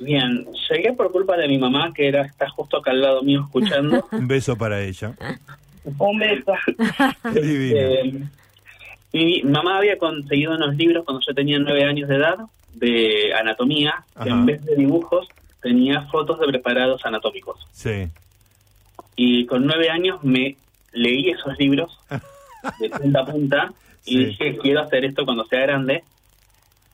Bien, 0.00 0.46
llegué 0.70 0.94
por 0.94 1.12
culpa 1.12 1.36
de 1.36 1.46
mi 1.46 1.58
mamá, 1.58 1.92
que 1.94 2.08
era 2.08 2.22
está 2.22 2.48
justo 2.48 2.78
acá 2.78 2.90
al 2.90 3.02
lado 3.02 3.22
mío 3.22 3.42
escuchando. 3.44 4.08
Un 4.12 4.26
beso 4.26 4.56
para 4.56 4.80
ella. 4.82 5.14
Un 5.98 6.18
beso. 6.18 6.52
Eh, 7.34 8.22
mi 9.12 9.42
mamá 9.42 9.78
había 9.78 9.98
conseguido 9.98 10.54
unos 10.54 10.74
libros 10.76 11.04
cuando 11.04 11.22
yo 11.26 11.34
tenía 11.34 11.58
nueve 11.58 11.84
años 11.84 12.08
de 12.08 12.16
edad 12.16 12.38
de 12.74 13.34
anatomía, 13.34 14.04
que 14.22 14.28
en 14.28 14.46
vez 14.46 14.64
de 14.64 14.76
dibujos 14.76 15.28
tenía 15.60 16.02
fotos 16.02 16.40
de 16.40 16.46
preparados 16.46 17.04
anatómicos. 17.04 17.66
Sí. 17.72 18.08
Y 19.16 19.44
con 19.46 19.66
nueve 19.66 19.90
años 19.90 20.22
me 20.22 20.56
leí 20.92 21.30
esos 21.30 21.58
libros 21.58 21.98
de 22.78 22.88
punta 22.88 23.20
a 23.20 23.26
punta 23.26 23.72
y 24.06 24.24
dije, 24.24 24.56
quiero 24.58 24.80
hacer 24.80 25.04
esto 25.04 25.24
cuando 25.24 25.44
sea 25.44 25.60
grande. 25.60 26.04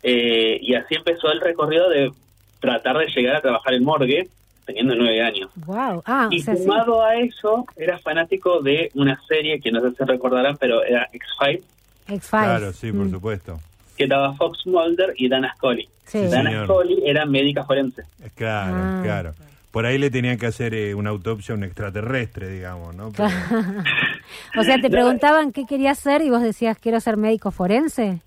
Eh, 0.02 0.58
y 0.60 0.74
así 0.74 0.94
empezó 0.94 1.30
el 1.30 1.40
recorrido 1.40 1.88
de 1.88 2.12
tratar 2.60 2.98
de 2.98 3.06
llegar 3.06 3.36
a 3.36 3.40
trabajar 3.40 3.74
en 3.74 3.84
morgue, 3.84 4.28
teniendo 4.64 4.94
nueve 4.94 5.22
años. 5.22 5.50
Wow. 5.64 6.02
Ah, 6.04 6.28
y 6.30 6.40
sumado 6.40 7.02
a 7.02 7.14
eso, 7.16 7.64
era 7.76 7.98
fanático 7.98 8.60
de 8.60 8.90
una 8.94 9.18
serie 9.26 9.60
que 9.60 9.70
no 9.70 9.80
sé 9.80 9.96
si 9.96 10.04
recordarán, 10.04 10.56
pero 10.58 10.82
era 10.84 11.08
X-Files. 11.12 11.64
X-Files. 12.08 12.28
Claro, 12.28 12.72
sí, 12.72 12.92
por 12.92 13.06
mm. 13.06 13.10
supuesto. 13.10 13.60
Que 13.96 14.06
daba 14.06 14.34
Fox 14.34 14.66
Mulder 14.66 15.14
y 15.16 15.28
Dana 15.28 15.54
Scully. 15.56 15.88
Sí. 16.04 16.26
Dana 16.26 16.64
Scully 16.64 17.02
era 17.04 17.24
médica 17.24 17.64
forense. 17.64 18.02
Claro, 18.34 18.76
ah. 18.76 19.00
claro. 19.02 19.34
Por 19.70 19.84
ahí 19.84 19.98
le 19.98 20.10
tenían 20.10 20.38
que 20.38 20.46
hacer 20.46 20.74
eh, 20.74 20.94
una 20.94 21.10
autopsia 21.10 21.54
a 21.54 21.58
un 21.58 21.64
extraterrestre, 21.64 22.48
digamos, 22.48 22.94
¿no? 22.94 23.08
o 24.58 24.62
sea, 24.64 24.80
te 24.80 24.88
preguntaban 24.88 25.52
qué 25.52 25.66
querías 25.66 25.98
ser 25.98 26.22
y 26.22 26.30
vos 26.30 26.40
decías, 26.40 26.78
quiero 26.78 26.98
ser 26.98 27.18
médico 27.18 27.50
forense. 27.50 28.20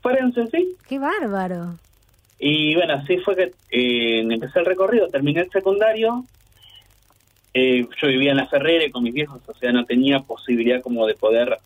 Forense, 0.00 0.46
sí. 0.50 0.74
Qué 0.88 0.98
bárbaro. 0.98 1.74
Y 2.38 2.74
bueno, 2.74 2.94
así 2.94 3.18
fue 3.18 3.34
que 3.36 3.52
eh, 3.70 4.20
empecé 4.20 4.58
el 4.58 4.66
recorrido, 4.66 5.08
terminé 5.08 5.40
el 5.40 5.50
secundario. 5.50 6.24
Eh, 7.54 7.86
yo 8.00 8.08
vivía 8.08 8.32
en 8.32 8.36
la 8.36 8.48
Ferrere 8.48 8.90
con 8.90 9.02
mis 9.02 9.14
viejos, 9.14 9.40
o 9.46 9.54
sea, 9.54 9.72
no 9.72 9.86
tenía 9.86 10.20
posibilidad 10.20 10.82
como 10.82 11.06
de 11.06 11.14
poder 11.14 11.56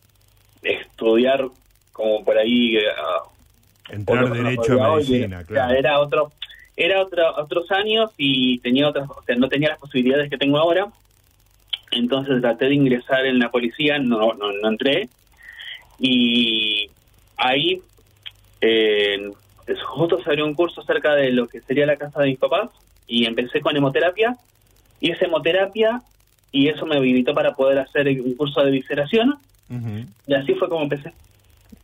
estudiar 0.61 1.45
como 1.91 2.23
por 2.23 2.37
ahí... 2.37 2.77
Eh, 2.77 2.85
Entrar 3.89 4.31
derecho 4.31 4.81
a 4.81 4.95
medicina, 4.95 5.43
claro. 5.43 5.73
era 5.73 5.99
otro 5.99 6.31
era 6.77 7.01
otro, 7.01 7.35
otros 7.37 7.69
años 7.71 8.11
y 8.17 8.59
tenía 8.59 8.87
otras, 8.87 9.09
o 9.09 9.21
sea, 9.23 9.35
no 9.35 9.49
tenía 9.49 9.69
las 9.69 9.79
posibilidades 9.79 10.29
que 10.29 10.37
tengo 10.37 10.57
ahora. 10.57 10.87
Entonces 11.91 12.41
traté 12.41 12.65
de 12.65 12.75
ingresar 12.75 13.25
en 13.25 13.39
la 13.39 13.51
policía, 13.51 13.99
no, 13.99 14.33
no, 14.33 14.51
no 14.53 14.67
entré. 14.69 15.09
Y 15.99 16.89
ahí 17.37 17.81
eh, 18.61 19.31
justo 19.79 20.21
se 20.21 20.29
abrió 20.29 20.45
un 20.45 20.53
curso 20.53 20.81
acerca 20.81 21.15
de 21.15 21.31
lo 21.31 21.47
que 21.47 21.61
sería 21.61 21.85
la 21.85 21.97
casa 21.97 22.21
de 22.21 22.27
mis 22.27 22.39
papás 22.39 22.69
y 23.07 23.25
empecé 23.25 23.61
con 23.61 23.75
hemoterapia. 23.75 24.35
y 24.99 25.11
esa 25.11 25.25
hemoterapia 25.25 26.01
y 26.51 26.67
eso 26.67 26.85
me 26.85 26.97
habilitó 26.97 27.33
para 27.33 27.53
poder 27.53 27.79
hacer 27.79 28.07
un 28.21 28.35
curso 28.35 28.63
de 28.63 28.71
visceración. 28.71 29.35
Y 30.27 30.33
así 30.33 30.53
fue 30.55 30.67
como 30.67 30.83
empecé. 30.83 31.13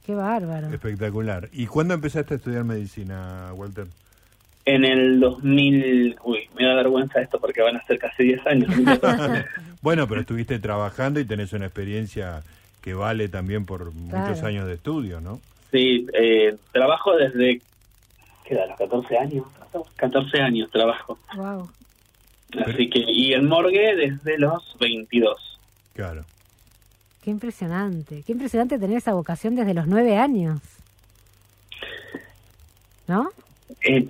Qué 0.05 0.13
bárbaro. 0.13 0.67
Espectacular. 0.67 1.49
¿Y 1.53 1.67
cuándo 1.67 1.93
empezaste 1.93 2.33
a 2.33 2.37
estudiar 2.37 2.65
medicina, 2.65 3.51
Walter? 3.53 3.87
En 4.65 4.83
el 4.83 5.21
2000, 5.21 6.17
uy, 6.23 6.49
me 6.57 6.65
da 6.65 6.75
vergüenza 6.75 7.21
esto 7.21 7.39
porque 7.39 7.61
van 7.61 7.77
a 7.77 7.83
ser 7.83 7.97
casi 7.97 8.23
10 8.23 8.47
años. 8.47 8.69
bueno, 9.81 10.05
pero 10.07 10.19
estuviste 10.19 10.59
trabajando 10.59 11.21
y 11.21 11.25
tenés 11.25 11.53
una 11.53 11.65
experiencia 11.65 12.43
que 12.81 12.93
vale 12.93 13.29
también 13.29 13.65
por 13.65 13.93
muchos 13.93 14.43
años 14.43 14.67
de 14.67 14.73
estudio, 14.73 15.21
¿no? 15.21 15.39
Sí, 15.71 16.07
eh, 16.13 16.55
trabajo 16.73 17.15
desde, 17.15 17.61
¿qué 18.47 18.55
da? 18.55 18.65
Los 18.65 18.77
14 18.77 19.17
años. 19.17 19.45
14 19.95 20.41
años 20.41 20.71
trabajo. 20.71 21.19
Wow. 21.35 21.69
Así 22.65 22.89
que, 22.89 23.03
y 23.05 23.33
el 23.33 23.43
morgue 23.43 23.95
desde 23.95 24.37
los 24.37 24.77
22. 24.79 25.59
Claro. 25.93 26.23
Qué 27.21 27.31
impresionante, 27.31 28.23
qué 28.25 28.31
impresionante 28.31 28.79
tener 28.79 28.97
esa 28.97 29.13
vocación 29.13 29.55
desde 29.55 29.73
los 29.73 29.87
9 29.87 30.17
años. 30.17 30.61
¿No? 33.07 33.29
Eh, 33.81 34.07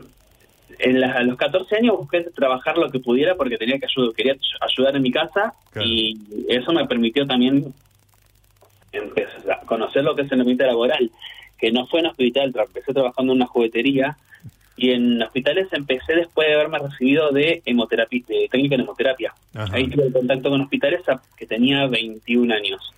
en 0.80 1.04
a 1.04 1.24
los 1.24 1.38
14 1.38 1.78
años 1.78 1.98
busqué 1.98 2.22
trabajar 2.36 2.78
lo 2.78 2.92
que 2.92 3.00
pudiera 3.00 3.36
porque 3.36 3.58
tenía 3.58 3.80
que 3.80 3.88
ayudar, 3.88 4.14
quería 4.14 4.36
ayudar 4.62 4.96
en 4.96 5.02
mi 5.02 5.12
casa 5.12 5.54
y 5.84 6.20
eso 6.48 6.72
me 6.72 6.86
permitió 6.86 7.26
también 7.26 7.74
empezar 8.92 9.52
a 9.52 9.60
conocer 9.62 10.04
lo 10.04 10.16
que 10.16 10.22
es 10.22 10.32
el 10.32 10.42
ambiente 10.42 10.66
laboral 10.66 11.12
que 11.58 11.72
no 11.72 11.88
fue 11.88 12.02
en 12.02 12.08
hospital, 12.08 12.54
empecé 12.56 12.94
trabajando 12.94 13.34
en 13.34 13.38
una 13.38 13.48
juguetería 13.48 14.18
y 14.76 14.92
en 14.92 15.22
hospitales 15.22 15.68
empecé 15.72 16.14
después 16.14 16.48
de 16.48 16.54
haberme 16.54 16.78
recibido 16.78 17.32
de 17.32 17.64
hemoterapia, 17.66 18.24
de 18.28 18.48
técnica 18.50 18.76
en 18.76 18.82
hemoterapia. 18.82 19.34
Ahí 19.72 19.88
tuve 19.90 20.12
contacto 20.12 20.50
con 20.50 20.62
hospitales 20.62 21.02
que 21.36 21.48
tenía 21.48 21.88
21 21.88 22.54
años. 22.54 22.94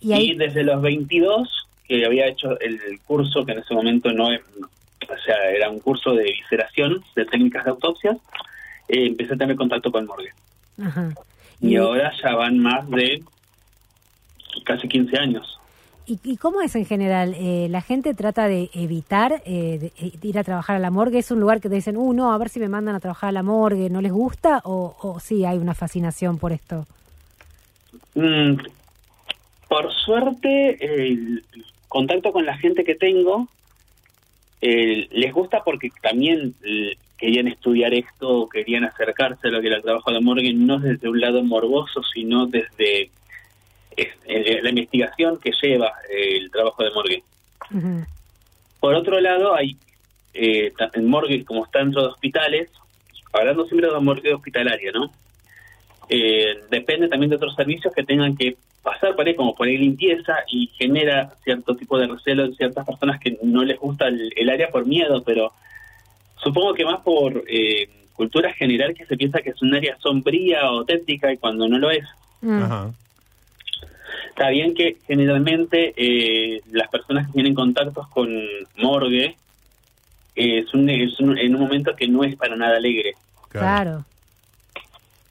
¿Y, 0.00 0.34
desde 0.34 0.64
los 0.64 0.82
22, 0.82 1.68
que 1.86 2.04
había 2.04 2.26
hecho 2.26 2.58
el 2.58 2.80
curso, 3.04 3.44
que 3.44 3.52
en 3.52 3.60
ese 3.60 3.72
momento 3.72 4.12
no, 4.12 4.30
o 5.08 5.18
sea, 5.24 5.50
era 5.50 5.70
un 5.70 5.80
curso 5.80 6.14
de 6.14 6.24
visceración, 6.24 7.02
de 7.14 7.24
técnicas 7.24 7.64
de 7.64 7.70
autopsias, 7.70 8.16
eh, 8.88 9.06
empecé 9.06 9.34
a 9.34 9.36
tener 9.36 9.56
contacto 9.56 9.90
con 9.90 10.06
morgue. 10.06 10.30
Y, 11.60 11.76
ahora 11.76 12.12
ya 12.22 12.34
van 12.34 12.58
más 12.58 12.88
de 12.90 13.22
casi 14.64 14.88
15 14.88 15.16
años. 15.16 15.60
¿Y, 16.06 16.36
cómo 16.36 16.62
es 16.62 16.74
en 16.74 16.84
general? 16.84 17.34
Eh, 17.38 17.68
¿La 17.70 17.80
gente 17.80 18.12
trata 18.14 18.48
de 18.48 18.70
evitar 18.74 19.42
eh, 19.46 19.92
eh, 19.96 20.12
ir 20.22 20.38
a 20.38 20.44
trabajar 20.44 20.76
a 20.76 20.78
la 20.80 20.90
morgue? 20.90 21.18
¿Es 21.18 21.30
un 21.30 21.38
lugar 21.38 21.60
que 21.60 21.68
te 21.68 21.76
dicen, 21.76 21.96
uh, 21.96 22.12
no, 22.12 22.32
a 22.32 22.38
ver 22.38 22.48
si 22.48 22.58
me 22.58 22.68
mandan 22.68 22.96
a 22.96 23.00
trabajar 23.00 23.28
a 23.28 23.32
la 23.32 23.44
morgue, 23.44 23.88
no 23.88 24.00
les 24.00 24.10
gusta? 24.10 24.60
¿O, 24.64 24.96
o 25.00 25.20
sí 25.20 25.44
hay 25.44 25.58
una 25.58 25.74
fascinación 25.74 26.38
por 26.38 26.52
esto? 26.52 26.86
Mm, 28.14 28.56
por 29.68 29.92
suerte, 29.92 30.76
el 30.80 31.44
contacto 31.88 32.32
con 32.32 32.46
la 32.46 32.56
gente 32.56 32.84
que 32.84 32.94
tengo 32.94 33.48
les 34.60 35.32
gusta 35.32 35.64
porque 35.64 35.90
también 36.00 36.54
querían 37.18 37.48
estudiar 37.48 37.92
esto, 37.94 38.48
querían 38.48 38.84
acercarse 38.84 39.48
a 39.48 39.50
lo 39.50 39.60
que 39.60 39.66
era 39.66 39.76
el 39.78 39.82
trabajo 39.82 40.12
de 40.12 40.20
morgue, 40.20 40.52
no 40.52 40.78
desde 40.78 41.08
un 41.08 41.20
lado 41.20 41.42
morboso, 41.42 42.00
sino 42.04 42.46
desde 42.46 43.10
la 44.26 44.68
investigación 44.68 45.38
que 45.38 45.52
lleva 45.60 45.92
eh, 46.10 46.38
el 46.38 46.50
trabajo 46.50 46.82
de 46.82 46.90
morgue. 46.90 47.22
Por 48.80 48.94
otro 48.94 49.20
lado, 49.20 49.54
hay 49.54 49.76
eh, 50.34 50.72
en 50.94 51.08
morgue, 51.08 51.44
como 51.44 51.64
está 51.64 51.80
dentro 51.80 52.02
de 52.02 52.08
hospitales, 52.08 52.70
hablando 53.32 53.66
siempre 53.66 53.90
de 53.90 54.00
morgue 54.00 54.34
hospitalaria, 54.34 54.92
¿no? 54.92 55.12
Eh, 56.08 56.64
depende 56.70 57.08
también 57.08 57.30
de 57.30 57.36
otros 57.36 57.54
servicios 57.54 57.92
que 57.94 58.04
tengan 58.04 58.36
que 58.36 58.56
pasar 58.82 59.14
por 59.14 59.26
ahí, 59.26 59.34
como 59.34 59.54
por 59.54 59.68
ahí 59.68 59.78
limpieza, 59.78 60.38
y 60.48 60.66
genera 60.76 61.34
cierto 61.44 61.76
tipo 61.76 61.98
de 61.98 62.08
recelo 62.08 62.44
en 62.44 62.54
ciertas 62.54 62.84
personas 62.84 63.20
que 63.20 63.38
no 63.42 63.64
les 63.64 63.78
gusta 63.78 64.08
el, 64.08 64.50
área 64.50 64.70
por 64.70 64.86
miedo, 64.86 65.22
pero 65.22 65.52
supongo 66.36 66.74
que 66.74 66.84
más 66.84 67.00
por 67.00 67.44
eh, 67.46 67.88
cultura 68.14 68.52
general 68.52 68.94
que 68.94 69.06
se 69.06 69.16
piensa 69.16 69.40
que 69.40 69.50
es 69.50 69.62
un 69.62 69.74
área 69.74 69.96
sombría 69.98 70.70
o 70.70 70.84
tétrica 70.84 71.32
y 71.32 71.38
cuando 71.38 71.68
no 71.68 71.78
lo 71.78 71.90
es. 71.90 72.04
Mm. 72.40 72.60
Está 72.60 72.92
bien 74.48 74.74
que 74.74 74.96
generalmente 75.06 75.94
eh, 75.96 76.60
las 76.70 76.88
personas 76.88 77.26
que 77.26 77.34
tienen 77.34 77.54
contactos 77.54 78.08
con 78.08 78.28
morgue 78.76 79.36
eh, 80.34 80.58
es, 80.58 80.74
un, 80.74 80.88
es 80.88 81.18
en 81.20 81.54
un 81.54 81.60
momento 81.60 81.94
que 81.94 82.08
no 82.08 82.24
es 82.24 82.36
para 82.36 82.56
nada 82.56 82.76
alegre. 82.76 83.14
Claro. 83.48 84.04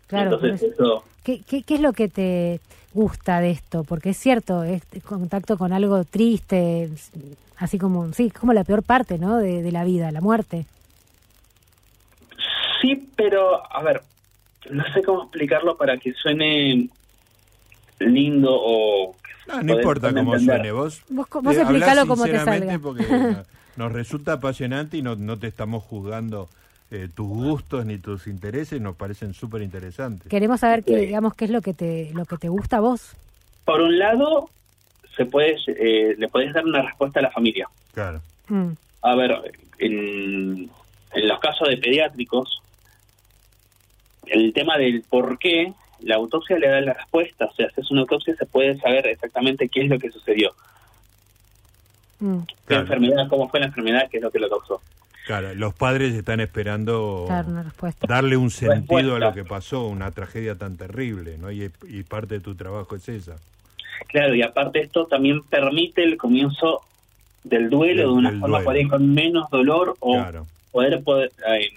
Claro. 0.08 0.36
Entonces, 0.36 0.74
eso... 0.74 1.03
¿Qué, 1.24 1.41
qué, 1.48 1.63
qué 1.63 1.75
es 1.75 1.81
lo 1.81 1.93
que 1.93 2.08
te 2.08 2.60
gusta 2.93 3.39
de 3.39 3.51
esto? 3.51 3.84
Porque 3.84 4.10
es 4.10 4.17
cierto, 4.17 4.63
es 4.63 4.84
contacto 5.03 5.58
con 5.58 5.72
algo 5.72 6.03
triste, 6.03 6.89
así 7.58 7.77
como, 7.77 8.12
sí, 8.13 8.31
como 8.31 8.53
la 8.53 8.63
peor 8.63 8.84
parte, 8.84 9.17
¿no? 9.20 9.38
De, 9.38 9.62
de 9.62 9.72
la 9.72 9.84
vida, 9.84 10.12
la 10.12 10.22
muerte. 10.22 10.65
Sí, 12.81 13.08
pero, 13.15 13.62
a 13.72 13.84
ver, 13.84 14.01
no 14.70 14.84
sé 14.93 15.03
cómo 15.03 15.24
explicarlo 15.24 15.77
para 15.77 15.98
que 15.98 16.13
suene 16.13 16.89
lindo 18.01 18.50
o... 18.51 19.15
No, 19.48 19.63
no 19.63 19.75
importa 19.75 20.13
cómo 20.13 20.38
suene, 20.39 20.72
vos, 20.72 21.01
vos, 21.10 21.27
vos 21.41 21.58
explicalo 21.58 22.08
como 22.08 22.25
te 22.25 22.39
salga. 22.39 22.79
Porque 22.79 23.05
nos 23.75 23.91
resulta 23.91 24.34
apasionante 24.34 24.98
y 24.98 25.01
no, 25.01 25.15
no 25.15 25.38
te 25.38 25.48
estamos 25.48 25.84
juzgando 25.84 26.48
eh, 26.91 27.08
tus 27.13 27.27
gustos 27.27 27.86
ni 27.86 27.98
tus 27.98 28.27
intereses, 28.27 28.81
nos 28.81 28.96
parecen 28.96 29.34
súper 29.34 29.62
interesantes. 29.62 30.27
Queremos 30.27 30.60
saber 30.60 30.84
qué, 30.84 30.98
digamos, 30.98 31.34
qué 31.36 31.46
es 31.46 31.51
lo 31.51 31.62
que 31.62 31.74
te, 31.74 32.12
lo 32.13 32.25
que 32.25 32.38
te 32.38 32.50
gusta 32.50 32.77
a 32.77 32.79
vos. 32.81 33.15
Por 33.65 33.81
un 33.81 33.98
lado, 33.98 34.50
se 35.15 35.25
puede, 35.25 35.55
eh, 35.67 36.15
le 36.17 36.27
puedes 36.27 36.53
dar 36.53 36.65
una 36.65 36.81
respuesta 36.81 37.20
a 37.20 37.24
la 37.24 37.31
familia. 37.31 37.70
Claro. 37.93 38.22
Mm. 38.50 38.72
A 39.03 39.15
ver, 39.15 39.53
en, 39.79 40.70
en 41.13 41.27
los 41.27 41.39
casos 41.39 41.70
de 41.70 41.77
pediátricos, 41.77 42.62
el 44.25 44.53
tema 44.53 44.77
del 44.77 45.01
por 45.10 45.39
qué 45.39 45.74
la 46.03 46.15
autopsia 46.15 46.58
le 46.58 46.67
da 46.67 46.81
la 46.81 46.93
respuesta. 46.93 47.46
O 47.46 47.53
sea, 47.53 47.70
si 47.70 47.81
es 47.81 47.91
una 47.91 48.01
autopsia 48.01 48.36
se 48.36 48.46
puede 48.46 48.77
saber 48.77 49.08
exactamente 49.08 49.70
qué 49.70 49.81
es 49.81 49.89
lo 49.89 50.00
que 50.00 50.12
sucedió. 50.12 50.53
Mm. 52.20 52.39
¿Qué 52.67 52.75
enfermedad, 52.75 53.27
cómo 53.29 53.50
fue 53.50 53.60
la 53.60 53.67
enfermedad, 53.67 54.08
qué 54.10 54.17
es 54.17 54.24
lo 54.24 54.31
que 54.31 54.39
lo 54.39 54.50
causó? 54.50 54.81
Claro, 55.25 55.53
los 55.53 55.74
padres 55.74 56.13
están 56.13 56.39
esperando 56.39 57.27
darle 58.08 58.38
un 58.38 58.50
sentido 58.50 59.15
a 59.15 59.20
lo 59.20 59.34
que 59.34 59.43
pasó, 59.43 59.88
una 59.88 60.12
tragedia 60.12 60.55
tan 60.55 60.77
terrible, 60.77 61.38
¿no? 61.38 61.51
Y, 61.51 61.70
parte 62.10 62.36
de 62.36 62.39
tu 62.41 62.55
trabajo 62.55 62.96
es 62.96 63.08
esa. 63.08 63.36
Claro, 64.08 64.34
y 64.34 64.41
aparte 64.41 64.81
esto 64.81 65.05
también 65.05 65.43
permite 65.43 66.03
el 66.03 66.17
comienzo 66.17 66.81
del 67.43 67.70
duelo 67.70 68.12
de 68.12 68.17
una 68.17 68.39
forma 68.39 68.62
con 68.89 69.13
menos 69.13 69.50
dolor 69.51 69.96
o 70.00 70.25
poder, 70.72 71.03
poder 71.03 71.31
eh, 71.48 71.70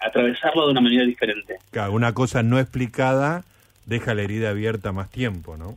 atravesarlo 0.00 0.66
de 0.66 0.72
una 0.72 0.80
manera 0.80 1.04
diferente. 1.04 1.58
Claro, 1.70 1.92
una 1.92 2.12
cosa 2.12 2.42
no 2.42 2.58
explicada 2.58 3.44
deja 3.86 4.14
la 4.14 4.22
herida 4.22 4.50
abierta 4.50 4.92
más 4.92 5.10
tiempo, 5.10 5.56
¿no? 5.56 5.76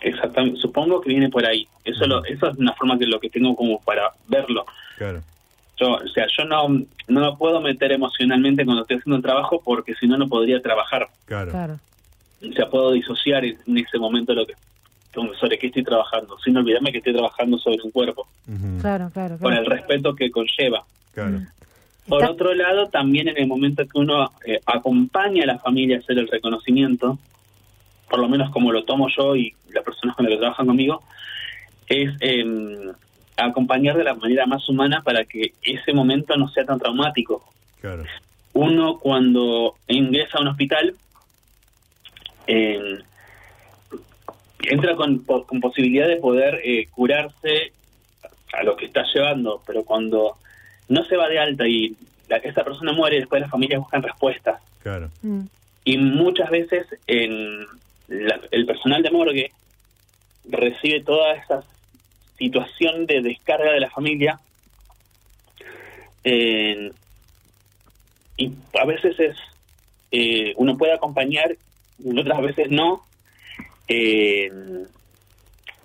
exactamente, 0.00 0.60
supongo 0.60 1.00
que 1.00 1.10
viene 1.10 1.28
por 1.28 1.46
ahí. 1.46 1.66
Eso, 1.84 2.06
lo, 2.06 2.24
eso 2.24 2.48
es 2.48 2.56
una 2.56 2.72
forma 2.74 2.98
que 2.98 3.06
lo 3.06 3.20
que 3.20 3.30
tengo 3.30 3.56
como 3.56 3.80
para 3.80 4.12
verlo. 4.28 4.64
Claro. 4.96 5.22
Yo, 5.78 5.94
o 5.94 6.08
sea, 6.08 6.26
yo 6.36 6.44
no, 6.44 6.68
no 7.08 7.20
me 7.20 7.36
puedo 7.36 7.60
meter 7.60 7.92
emocionalmente 7.92 8.64
cuando 8.64 8.82
estoy 8.82 8.98
haciendo 8.98 9.16
un 9.16 9.22
trabajo 9.22 9.60
porque 9.64 9.94
si 9.94 10.06
no, 10.06 10.16
no 10.16 10.28
podría 10.28 10.60
trabajar. 10.60 11.08
Claro. 11.24 11.50
Claro. 11.50 11.80
O 12.48 12.52
sea, 12.52 12.68
puedo 12.68 12.92
disociar 12.92 13.44
en 13.44 13.78
ese 13.78 13.98
momento 13.98 14.34
lo 14.34 14.46
que 14.46 14.54
sobre 15.38 15.58
qué 15.58 15.68
estoy 15.68 15.84
trabajando, 15.84 16.36
sin 16.44 16.56
olvidarme 16.56 16.90
que 16.90 16.98
estoy 16.98 17.12
trabajando 17.12 17.58
sobre 17.58 17.78
un 17.82 17.90
cuerpo, 17.90 18.26
Ujú. 18.48 18.80
Claro, 18.80 19.10
claro, 19.12 19.38
con 19.38 19.52
el 19.52 19.64
claro. 19.64 19.76
respeto 19.76 20.14
que 20.14 20.30
conlleva. 20.30 20.84
Claro. 21.12 21.40
Por 22.08 22.20
Está- 22.20 22.32
otro 22.32 22.54
lado, 22.54 22.88
también 22.88 23.28
en 23.28 23.38
el 23.38 23.46
momento 23.46 23.82
que 23.86 23.98
uno 23.98 24.30
eh, 24.46 24.60
acompaña 24.66 25.44
a 25.44 25.46
la 25.46 25.58
familia 25.58 25.96
a 25.96 26.00
hacer 26.00 26.18
el 26.18 26.28
reconocimiento, 26.28 27.18
por 28.10 28.18
lo 28.18 28.28
menos 28.28 28.50
como 28.50 28.72
lo 28.72 28.84
tomo 28.84 29.08
yo 29.08 29.34
y 29.36 29.54
las 29.72 29.84
personas 29.84 30.14
con 30.14 30.26
las 30.26 30.32
que 30.34 30.38
trabajan 30.38 30.66
conmigo, 30.66 31.02
es 31.88 32.14
eh, 32.20 32.44
acompañar 33.36 33.96
de 33.96 34.04
la 34.04 34.14
manera 34.14 34.46
más 34.46 34.68
humana 34.68 35.02
para 35.02 35.24
que 35.24 35.52
ese 35.62 35.92
momento 35.92 36.36
no 36.36 36.48
sea 36.48 36.64
tan 36.64 36.78
traumático. 36.78 37.42
Claro. 37.80 38.04
Uno 38.52 38.98
cuando 38.98 39.74
ingresa 39.88 40.38
a 40.38 40.42
un 40.42 40.48
hospital 40.48 40.94
eh, 42.46 42.98
entra 44.60 44.94
con, 44.94 45.18
con 45.20 45.60
posibilidad 45.60 46.06
de 46.06 46.16
poder 46.16 46.60
eh, 46.64 46.86
curarse 46.90 47.72
a 48.52 48.62
lo 48.62 48.76
que 48.76 48.86
está 48.86 49.04
llevando, 49.12 49.62
pero 49.66 49.84
cuando 49.84 50.36
no 50.88 51.04
se 51.04 51.16
va 51.16 51.28
de 51.28 51.38
alta 51.38 51.66
y 51.66 51.96
la, 52.28 52.36
esa 52.38 52.64
persona 52.64 52.92
muere, 52.92 53.16
después 53.18 53.40
las 53.40 53.50
familias 53.50 53.80
buscan 53.80 54.02
respuestas. 54.02 54.60
Claro. 54.82 55.10
Mm, 55.22 55.42
Y 55.84 55.98
muchas 55.98 56.50
veces 56.50 56.86
en 57.06 57.66
la- 58.08 58.40
el 58.50 58.64
personal 58.66 59.02
de 59.02 59.10
morgue 59.10 59.50
recibe 60.48 61.02
toda 61.02 61.34
esa 61.34 61.62
situación 62.38 63.06
de 63.06 63.20
descarga 63.22 63.70
de 63.72 63.80
la 63.80 63.90
familia 63.90 64.40
eh, 66.24 66.90
y 68.36 68.52
a 68.80 68.84
veces 68.86 69.18
es 69.20 69.36
eh, 70.10 70.52
uno 70.56 70.76
puede 70.76 70.92
acompañar 70.92 71.56
y 71.98 72.18
otras 72.18 72.40
veces 72.40 72.70
no 72.70 73.04
eh, 73.88 74.50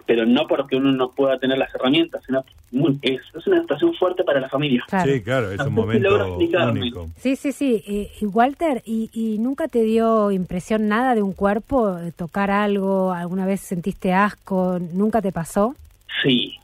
pero 0.05 0.25
no 0.25 0.47
porque 0.47 0.75
uno 0.75 0.91
no 0.91 1.11
pueda 1.11 1.37
tener 1.39 1.57
las 1.57 1.73
herramientas 1.75 2.23
sino 2.25 2.43
muy- 2.71 2.99
es, 3.01 3.21
es 3.35 3.47
una 3.47 3.61
situación 3.61 3.93
fuerte 3.95 4.23
para 4.23 4.39
la 4.39 4.49
familia 4.49 4.83
claro. 4.87 5.11
Sí, 5.11 5.21
claro, 5.21 5.51
es 5.51 5.59
un 5.61 5.73
momento 5.73 6.35
único. 6.69 7.09
Sí, 7.17 7.35
sí, 7.35 7.51
sí. 7.51 7.83
Eh, 7.87 8.11
y 8.21 8.25
Walter, 8.25 8.81
¿y, 8.85 9.09
¿y 9.13 9.37
nunca 9.39 9.67
te 9.67 9.81
dio 9.83 10.31
impresión 10.31 10.87
nada 10.87 11.15
de 11.15 11.21
un 11.23 11.33
cuerpo? 11.33 11.95
de 11.95 12.11
¿Tocar 12.11 12.51
algo? 12.51 13.11
¿Alguna 13.11 13.45
vez 13.45 13.61
sentiste 13.61 14.13
asco? 14.13 14.79
¿Nunca 14.93 15.21
te 15.21 15.31
pasó? 15.31 15.75
sí 16.23 16.55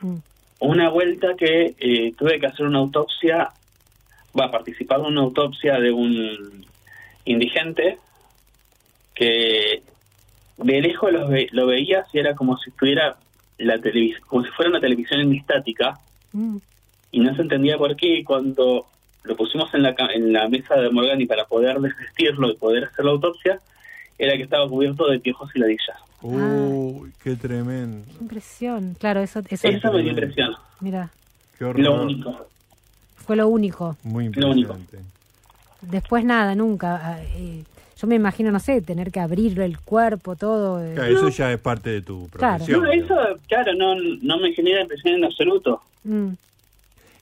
Mm, 0.00 0.16
una 0.58 0.88
vuelta 0.90 1.28
que 1.38 1.74
eh, 1.78 2.12
tuve 2.18 2.40
que 2.40 2.46
hacer 2.46 2.66
una 2.66 2.78
autopsia, 2.78 3.50
va 4.38 4.46
a 4.46 4.50
participar 4.50 4.98
en 5.00 5.06
una 5.06 5.20
autopsia 5.20 5.78
de 5.78 5.92
un 5.92 6.64
indigente 7.24 7.98
que 9.14 9.82
de 10.56 10.80
lejos 10.80 11.12
lo, 11.12 11.28
ve- 11.28 11.48
lo 11.52 11.66
veía 11.66 12.04
y 12.12 12.18
era 12.18 12.34
como 12.34 12.56
si 12.58 12.70
estuviera 12.70 13.16
la 13.58 13.78
televis 13.78 14.18
como 14.20 14.44
si 14.44 14.50
fuera 14.50 14.70
una 14.70 14.80
televisión 14.80 15.20
en 15.20 15.34
estática 15.34 15.98
mm, 16.32 16.56
y 17.12 17.20
no 17.20 17.34
se 17.36 17.42
entendía 17.42 17.76
por 17.78 17.94
qué 17.96 18.24
cuando 18.24 18.86
lo 19.24 19.36
pusimos 19.36 19.72
en 19.74 19.82
la, 19.82 19.94
ca- 19.94 20.12
en 20.12 20.32
la 20.32 20.48
mesa 20.48 20.74
de 20.76 20.90
Morgani 20.90 21.26
para 21.26 21.44
poder 21.44 21.78
desvestirlo 21.80 22.50
y 22.50 22.56
poder 22.56 22.84
hacer 22.84 23.04
la 23.04 23.12
autopsia 23.12 23.60
era 24.18 24.36
que 24.36 24.42
estaba 24.42 24.68
cubierto 24.68 25.06
de 25.08 25.20
piojos 25.20 25.50
y 25.54 25.58
ladillas. 25.58 25.96
Uy, 26.22 27.12
qué 27.22 27.34
tremendo. 27.36 28.04
qué 28.06 28.22
impresión. 28.22 28.96
Claro, 28.98 29.20
eso, 29.20 29.40
eso 29.48 29.68
Esa 29.68 29.90
me 29.90 30.02
dio 30.02 30.10
impresión, 30.10 30.54
mira, 30.80 31.10
Qué 31.58 31.64
horror. 31.64 31.80
lo 31.80 32.02
único. 32.02 32.46
fue 33.16 33.36
lo 33.36 33.48
único. 33.48 33.96
Muy 34.04 34.28
Lo 34.30 34.50
único. 34.50 34.74
impresionante. 34.74 34.98
Después 35.82 36.24
nada, 36.24 36.54
nunca. 36.54 37.00
Ah, 37.02 37.20
eh, 37.22 37.64
yo 38.02 38.08
me 38.08 38.16
imagino, 38.16 38.50
no 38.50 38.58
sé, 38.60 38.82
tener 38.82 39.12
que 39.12 39.20
abrir 39.20 39.58
el 39.60 39.78
cuerpo, 39.80 40.34
todo. 40.36 40.84
eh. 40.84 40.94
Claro, 40.94 41.12
eso 41.14 41.28
ya 41.28 41.52
es 41.52 41.60
parte 41.60 41.88
de 41.90 42.02
tu 42.02 42.28
Claro. 42.30 42.64
profesión. 42.64 42.82
No, 42.82 42.90
eso, 42.92 43.40
claro, 43.48 43.72
no, 43.74 43.94
no 43.94 44.38
me 44.38 44.52
genera 44.52 44.82
impresión 44.82 45.14
en 45.14 45.24
absoluto. 45.24 45.80
Mm, 46.04 46.30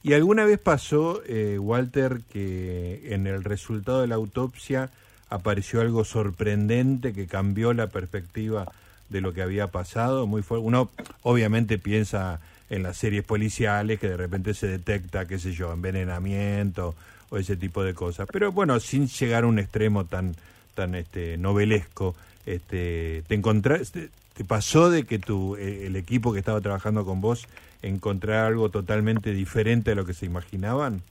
¿Y 0.03 0.14
alguna 0.14 0.45
vez 0.47 0.59
pasó, 0.59 1.21
eh, 1.27 1.59
Walter, 1.59 2.21
que 2.33 3.12
en 3.14 3.27
el 3.27 3.45
resultado 3.45 4.01
de 4.01 4.07
la 4.07 4.14
autopsia 4.14 4.88
apareció 5.29 5.83
algo 5.83 6.05
sorprendente 6.05 7.12
que 7.12 7.27
cambió 7.27 7.75
la 7.75 7.88
perspectiva 7.88 8.66
de 9.11 9.21
lo 9.21 9.35
que 9.35 9.43
había 9.43 9.66
pasado? 9.66 10.27
Muy 10.27 10.40
fu- 10.43 10.57
Uno 10.57 10.90
obviamente 11.23 11.79
piensa 11.79 12.40
en 12.71 12.83
las 12.83 12.97
series 12.97 13.25
policiales 13.25 14.01
que 14.01 14.09
de 14.09 14.16
repente 14.16 14.55
se 14.55 14.69
detecta, 14.69 15.27
qué 15.27 15.38
sé 15.38 15.53
yo, 15.53 15.71
envenenamiento 15.73 16.95
o 17.29 17.37
ese 17.37 17.57
tipo 17.57 17.85
de 17.85 17.93
cosas. 17.95 18.27
Pero 18.33 18.53
bueno, 18.53 18.81
sin 18.81 19.07
llegar 19.07 19.45
a 19.45 19.49
un 19.49 19.59
extremo 19.59 20.07
tan 20.07 20.35
tan 20.74 20.94
este 20.94 21.37
novelesco, 21.37 22.14
este 22.46 23.22
te 23.26 23.35
encontraste 23.35 24.11
te 24.40 24.44
pasó 24.44 24.90
de 24.90 25.04
que 25.04 25.18
tu 25.18 25.56
eh, 25.56 25.87
el 25.87 25.96
equipo 25.96 26.33
que 26.33 26.38
estaba 26.38 26.61
trabajando 26.61 27.04
con 27.04 27.20
vos 27.20 27.46
encontrara 27.83 28.46
algo 28.46 28.70
totalmente 28.70 29.33
diferente 29.33 29.92
a 29.92 29.94
lo 29.94 30.06
que 30.06 30.14
se 30.14 30.26
imaginaban? 30.26 31.02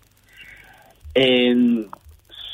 Eh, 1.14 1.86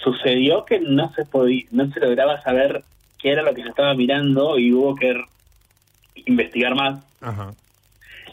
sucedió 0.03 0.65
que 0.65 0.79
no 0.79 1.13
se 1.13 1.25
podía, 1.25 1.63
no 1.71 1.89
se 1.91 1.99
lograba 1.99 2.41
saber 2.41 2.83
qué 3.19 3.31
era 3.31 3.41
lo 3.41 3.53
que 3.53 3.63
se 3.63 3.69
estaba 3.69 3.93
mirando 3.93 4.57
y 4.59 4.73
hubo 4.73 4.95
que 4.95 5.21
investigar 6.25 6.75
más. 6.75 7.03
Ajá. 7.21 7.53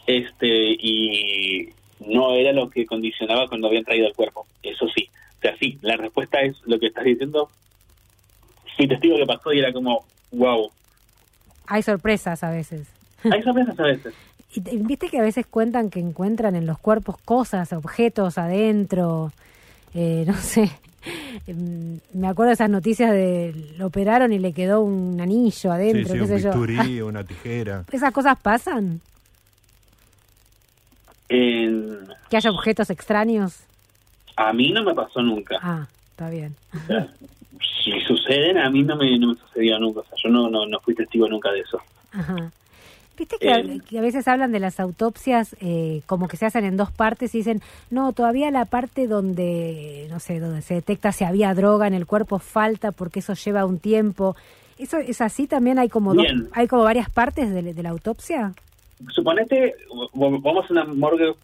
Este 0.06 0.48
y 0.48 1.68
no 2.00 2.34
era 2.34 2.52
lo 2.52 2.70
que 2.70 2.86
condicionaba 2.86 3.48
cuando 3.48 3.68
habían 3.68 3.84
traído 3.84 4.08
el 4.08 4.14
cuerpo. 4.14 4.46
Eso 4.62 4.86
sí. 4.88 5.08
O 5.38 5.40
sea, 5.42 5.56
sí, 5.58 5.78
la 5.82 5.96
respuesta 5.96 6.40
es 6.40 6.56
lo 6.66 6.78
que 6.78 6.86
estás 6.86 7.04
diciendo. 7.04 7.48
Fui 8.82 8.88
testigo 8.88 9.16
que 9.16 9.26
pasó 9.26 9.52
y 9.52 9.60
era 9.60 9.72
como, 9.72 10.04
wow. 10.32 10.70
Hay 11.68 11.82
sorpresas 11.82 12.42
a 12.42 12.50
veces. 12.50 12.88
Hay 13.30 13.42
sorpresas 13.42 13.78
a 13.78 13.82
veces. 13.84 14.14
Y 14.54 14.60
te- 14.60 14.76
viste 14.76 15.08
que 15.08 15.18
a 15.18 15.22
veces 15.22 15.46
cuentan 15.46 15.88
que 15.88 15.98
encuentran 15.98 16.54
en 16.56 16.66
los 16.66 16.78
cuerpos 16.78 17.16
cosas, 17.24 17.72
objetos 17.72 18.36
adentro, 18.36 19.32
eh, 19.94 20.24
no 20.26 20.34
sé. 20.34 20.70
Em, 21.46 22.00
Me 22.12 22.28
acuerdo 22.28 22.48
de 22.48 22.54
esas 22.54 22.68
noticias 22.68 23.10
de 23.12 23.54
lo 23.78 23.86
operaron 23.86 24.30
y 24.34 24.38
le 24.38 24.52
quedó 24.52 24.82
un 24.82 25.18
anillo 25.22 25.72
adentro, 25.72 26.12
sí, 26.12 26.18
qué 26.18 26.22
un 26.22 26.28
sé 26.28 26.38
yo. 26.42 26.50
bisturí, 26.50 27.00
una 27.00 27.24
tijera. 27.24 27.84
¿Esas 27.90 28.12
cosas 28.12 28.36
pasan? 28.42 29.00
En- 31.30 32.08
¿Que 32.28 32.36
haya 32.36 32.50
objetos 32.50 32.90
extraños? 32.90 33.60
a 34.36 34.52
mí 34.52 34.70
no 34.72 34.82
me 34.82 34.94
pasó 34.94 35.22
nunca. 35.22 35.58
Ah, 35.62 35.86
está 36.10 36.28
bien. 36.28 36.54
O 36.74 36.86
sea, 36.86 37.08
si 37.82 38.00
suceden, 38.02 38.58
a 38.58 38.70
mí 38.70 38.82
no 38.82 38.96
me, 38.96 39.18
no 39.18 39.28
me 39.28 39.34
sucedió 39.34 39.78
nunca. 39.78 40.00
O 40.00 40.04
sea, 40.04 40.16
yo 40.22 40.30
no, 40.30 40.48
no, 40.50 40.66
no 40.66 40.80
fui 40.80 40.94
testigo 40.94 41.28
nunca 41.28 41.50
de 41.52 41.60
eso. 41.60 41.80
Ajá. 42.12 42.50
Viste 43.18 43.36
que, 43.38 43.52
a- 43.52 43.58
Eh, 43.58 43.78
que 43.88 43.98
a 43.98 44.02
veces 44.02 44.26
hablan 44.26 44.52
de 44.52 44.58
las 44.60 44.80
autopsias 44.80 45.54
eh, 45.60 46.00
como 46.06 46.28
que 46.28 46.36
se 46.38 46.46
hacen 46.46 46.64
en 46.64 46.76
dos 46.76 46.90
partes 46.90 47.34
y 47.34 47.38
dicen, 47.38 47.60
no, 47.90 48.12
todavía 48.12 48.50
la 48.50 48.64
parte 48.64 49.06
donde, 49.06 50.06
no 50.10 50.18
sé, 50.18 50.40
donde 50.40 50.62
se 50.62 50.74
detecta 50.74 51.12
si 51.12 51.24
había 51.24 51.52
droga 51.54 51.86
en 51.86 51.94
el 51.94 52.06
cuerpo 52.06 52.38
falta 52.38 52.90
porque 52.92 53.20
eso 53.20 53.34
lleva 53.34 53.66
un 53.66 53.78
tiempo. 53.78 54.34
¿Eso 54.78 54.96
es 54.98 55.20
así 55.20 55.46
también? 55.46 55.78
¿Hay 55.78 55.88
como, 55.90 56.14
dos, 56.14 56.26
hay 56.52 56.66
como 56.66 56.82
varias 56.84 57.10
partes 57.10 57.52
de, 57.52 57.74
de 57.74 57.82
la 57.82 57.90
autopsia? 57.90 58.54
Suponete, 59.10 59.74
vamos 60.14 60.64
a 60.68 60.72
una 60.72 60.84
morgue 60.86 61.34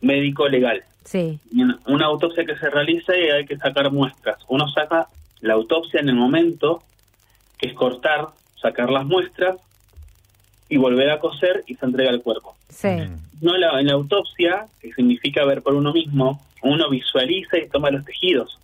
médico-legal. 0.00 0.82
Sí. 1.04 1.38
Y 1.52 1.62
Una, 1.62 1.78
una 1.86 2.06
autopsia 2.06 2.44
que 2.44 2.56
se 2.56 2.68
realiza 2.70 3.16
y 3.16 3.28
hay 3.30 3.46
que 3.46 3.56
sacar 3.56 3.90
muestras. 3.92 4.38
Uno 4.48 4.68
saca 4.68 5.06
la 5.40 5.54
autopsia 5.54 6.00
en 6.00 6.08
el 6.08 6.14
momento, 6.14 6.82
que 7.58 7.68
es 7.68 7.74
cortar, 7.74 8.28
sacar 8.60 8.90
las 8.90 9.04
muestras 9.04 9.56
y 10.68 10.76
volver 10.76 11.10
a 11.10 11.18
coser 11.18 11.62
y 11.66 11.74
se 11.76 11.86
entrega 11.86 12.10
el 12.10 12.22
cuerpo. 12.22 12.56
Sí. 12.68 12.88
No 13.40 13.54
en 13.54 13.60
la, 13.60 13.80
en 13.80 13.86
la 13.86 13.94
autopsia, 13.94 14.66
que 14.80 14.92
significa 14.92 15.44
ver 15.44 15.62
por 15.62 15.74
uno 15.74 15.92
mismo, 15.92 16.42
uno 16.62 16.88
visualiza 16.90 17.58
y 17.58 17.68
toma 17.68 17.90
los 17.90 18.04
tejidos. 18.04 18.58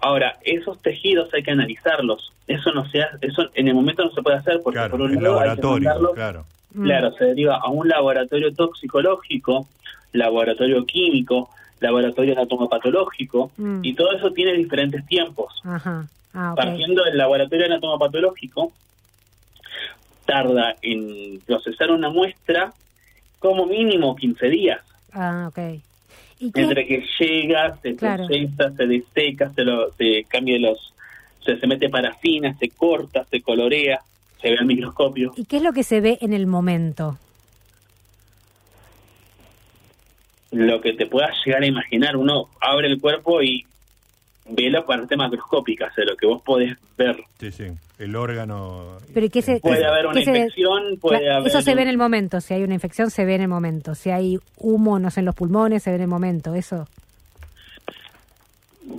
Ahora, 0.00 0.38
esos 0.42 0.80
tejidos 0.80 1.32
hay 1.34 1.42
que 1.42 1.50
analizarlos. 1.50 2.32
Eso 2.46 2.72
no 2.72 2.88
se 2.88 3.02
hace, 3.02 3.26
eso 3.26 3.50
en 3.54 3.68
el 3.68 3.74
momento 3.74 4.04
no 4.04 4.12
se 4.12 4.22
puede 4.22 4.36
hacer 4.36 4.60
porque 4.62 4.78
Claro, 4.78 4.92
por 4.92 5.00
un 5.02 5.14
lado 5.22 5.40
hay 5.40 5.56
que 5.56 5.62
laboratorio, 5.62 6.12
claro. 6.14 6.44
Mm. 6.72 6.84
Claro, 6.84 7.12
se 7.12 7.24
deriva 7.24 7.56
a 7.56 7.68
un 7.68 7.88
laboratorio 7.88 8.54
toxicológico, 8.54 9.68
laboratorio 10.12 10.84
químico, 10.86 11.50
laboratorio 11.80 12.32
anatomopatológico, 12.34 13.50
Mm. 13.56 13.80
y 13.84 13.94
todo 13.94 14.12
eso 14.12 14.32
tiene 14.32 14.52
diferentes 14.54 15.06
tiempos. 15.06 15.52
Ajá. 15.64 16.06
Ah. 16.34 16.54
Partiendo 16.56 17.04
del 17.04 17.16
laboratorio 17.16 17.66
anatomopatológico, 17.66 18.72
tarda 20.26 20.76
en 20.82 21.40
procesar 21.46 21.90
una 21.90 22.10
muestra 22.10 22.72
como 23.38 23.66
mínimo 23.66 24.14
15 24.16 24.46
días. 24.48 24.80
Ah, 25.12 25.46
ok. 25.48 25.80
Entre 26.54 26.86
que 26.86 27.04
llega, 27.18 27.76
se 27.82 27.96
Claro. 27.96 28.26
procesa, 28.26 28.70
se 28.76 28.86
deseca, 28.86 29.50
se, 29.54 29.64
lo, 29.64 29.92
se 29.92 30.24
cambia 30.28 30.58
los... 30.58 30.92
Se, 31.44 31.58
se 31.58 31.66
mete 31.66 31.88
parafina, 31.88 32.54
se 32.58 32.68
corta, 32.68 33.24
se 33.30 33.40
colorea, 33.40 34.00
se 34.40 34.50
ve 34.50 34.56
al 34.58 34.66
microscopio. 34.66 35.32
¿Y 35.36 35.46
qué 35.46 35.56
es 35.56 35.62
lo 35.62 35.72
que 35.72 35.82
se 35.82 36.00
ve 36.00 36.18
en 36.20 36.32
el 36.34 36.46
momento? 36.46 37.16
Lo 40.50 40.80
que 40.80 40.94
te 40.94 41.06
puedas 41.06 41.34
llegar 41.44 41.62
a 41.62 41.66
imaginar. 41.66 42.16
Uno 42.16 42.48
abre 42.60 42.88
el 42.88 43.00
cuerpo 43.00 43.42
y 43.42 43.64
ve 44.48 44.70
la 44.70 44.84
parte 44.84 45.16
macroscópica, 45.16 45.88
o 45.90 45.94
sea, 45.94 46.04
lo 46.04 46.16
que 46.16 46.26
vos 46.26 46.42
podés 46.42 46.76
ver. 46.96 47.16
Sí, 47.38 47.52
sí, 47.52 47.66
el 47.98 48.16
órgano. 48.16 48.98
Pero 49.12 49.28
¿qué 49.30 49.42
se, 49.42 49.60
puede 49.60 49.84
haber 49.84 50.06
una 50.06 50.20
infección, 50.20 50.98
puede 51.00 51.30
haber... 51.30 51.48
Eso 51.48 51.60
se 51.60 51.74
ve 51.74 51.82
en 51.82 51.88
el 51.88 51.98
momento, 51.98 52.40
si 52.40 52.54
hay 52.54 52.62
una 52.62 52.74
infección 52.74 53.10
se 53.10 53.24
ve 53.24 53.34
en 53.34 53.42
el 53.42 53.48
momento, 53.48 53.94
si 53.94 54.10
hay 54.10 54.38
humo, 54.56 54.98
no 54.98 55.10
sé, 55.10 55.20
en 55.20 55.26
los 55.26 55.34
pulmones 55.34 55.82
se 55.82 55.90
ve 55.90 55.96
en 55.96 56.02
el 56.02 56.08
momento, 56.08 56.54
eso. 56.54 56.86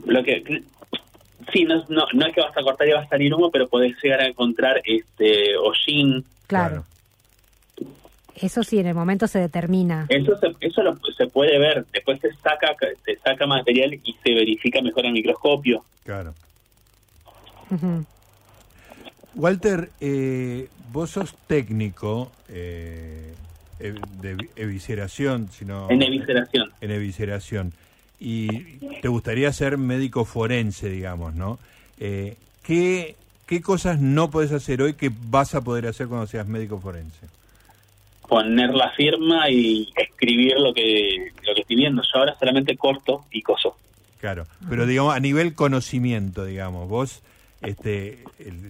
Lo 0.06 0.24
que... 0.24 0.64
Sí, 1.52 1.64
no, 1.64 1.84
no, 1.90 2.06
no 2.14 2.28
es 2.28 2.36
que 2.36 2.42
vas 2.42 2.56
a 2.56 2.62
cortar 2.62 2.88
y 2.88 2.92
va 2.92 3.02
a 3.02 3.08
salir 3.08 3.34
humo, 3.34 3.50
pero 3.50 3.68
podés 3.68 3.96
llegar 4.04 4.22
a 4.22 4.28
encontrar 4.28 4.82
este 4.86 5.58
hollín. 5.58 6.24
claro. 6.48 6.84
Eso 8.42 8.64
sí, 8.64 8.80
en 8.80 8.88
el 8.88 8.96
momento 8.96 9.28
se 9.28 9.40
determina. 9.40 10.06
Eso 10.10 10.38
se, 10.38 10.48
eso 10.62 10.82
se 11.18 11.28
puede 11.28 11.60
ver. 11.60 11.86
Después 11.92 12.20
se 12.22 12.34
saca, 12.36 12.76
se 13.06 13.18
saca 13.18 13.46
material 13.46 13.94
y 13.94 14.16
se 14.24 14.34
verifica 14.34 14.82
mejor 14.82 15.06
en 15.06 15.14
microscopio. 15.14 15.84
Claro. 16.04 16.34
Walter, 19.36 19.90
eh, 20.00 20.68
vos 20.92 21.12
sos 21.12 21.36
técnico 21.48 22.32
eh, 22.48 23.34
de 23.80 24.50
evisceración, 24.56 25.50
sino 25.52 25.90
en 25.90 26.02
evisceración. 26.02 26.72
En 26.82 26.92
evisceración. 26.92 27.74
Y 28.20 28.48
te 29.02 29.08
gustaría 29.08 29.52
ser 29.54 29.78
médico 29.78 30.26
forense, 30.26 30.90
digamos, 30.90 31.36
¿no? 31.36 31.60
Eh, 32.00 32.36
¿qué, 32.64 33.16
¿Qué 33.46 33.62
cosas 33.62 34.00
no 34.00 34.30
puedes 34.30 34.52
hacer 34.52 34.82
hoy 34.82 34.94
que 34.94 35.12
vas 35.30 35.56
a 35.56 35.62
poder 35.62 35.88
hacer 35.88 36.08
cuando 36.08 36.28
seas 36.28 36.48
médico 36.48 36.80
forense? 36.80 37.28
Poner 38.30 38.70
la 38.70 38.92
firma 38.92 39.50
y 39.50 39.90
escribir 39.96 40.58
lo 40.60 40.74
que 40.74 41.34
lo 41.46 41.56
que 41.56 41.62
estoy 41.62 41.76
viendo. 41.76 42.02
Yo 42.04 42.20
ahora 42.20 42.36
solamente 42.40 42.78
corto 42.78 43.26
y 43.32 43.42
coso. 43.42 43.76
Claro, 44.22 44.46
pero 44.70 44.86
digamos 44.86 45.16
a 45.16 45.20
nivel 45.20 45.56
conocimiento, 45.56 46.46
digamos, 46.46 46.88
vos 46.88 47.24
este 47.62 48.20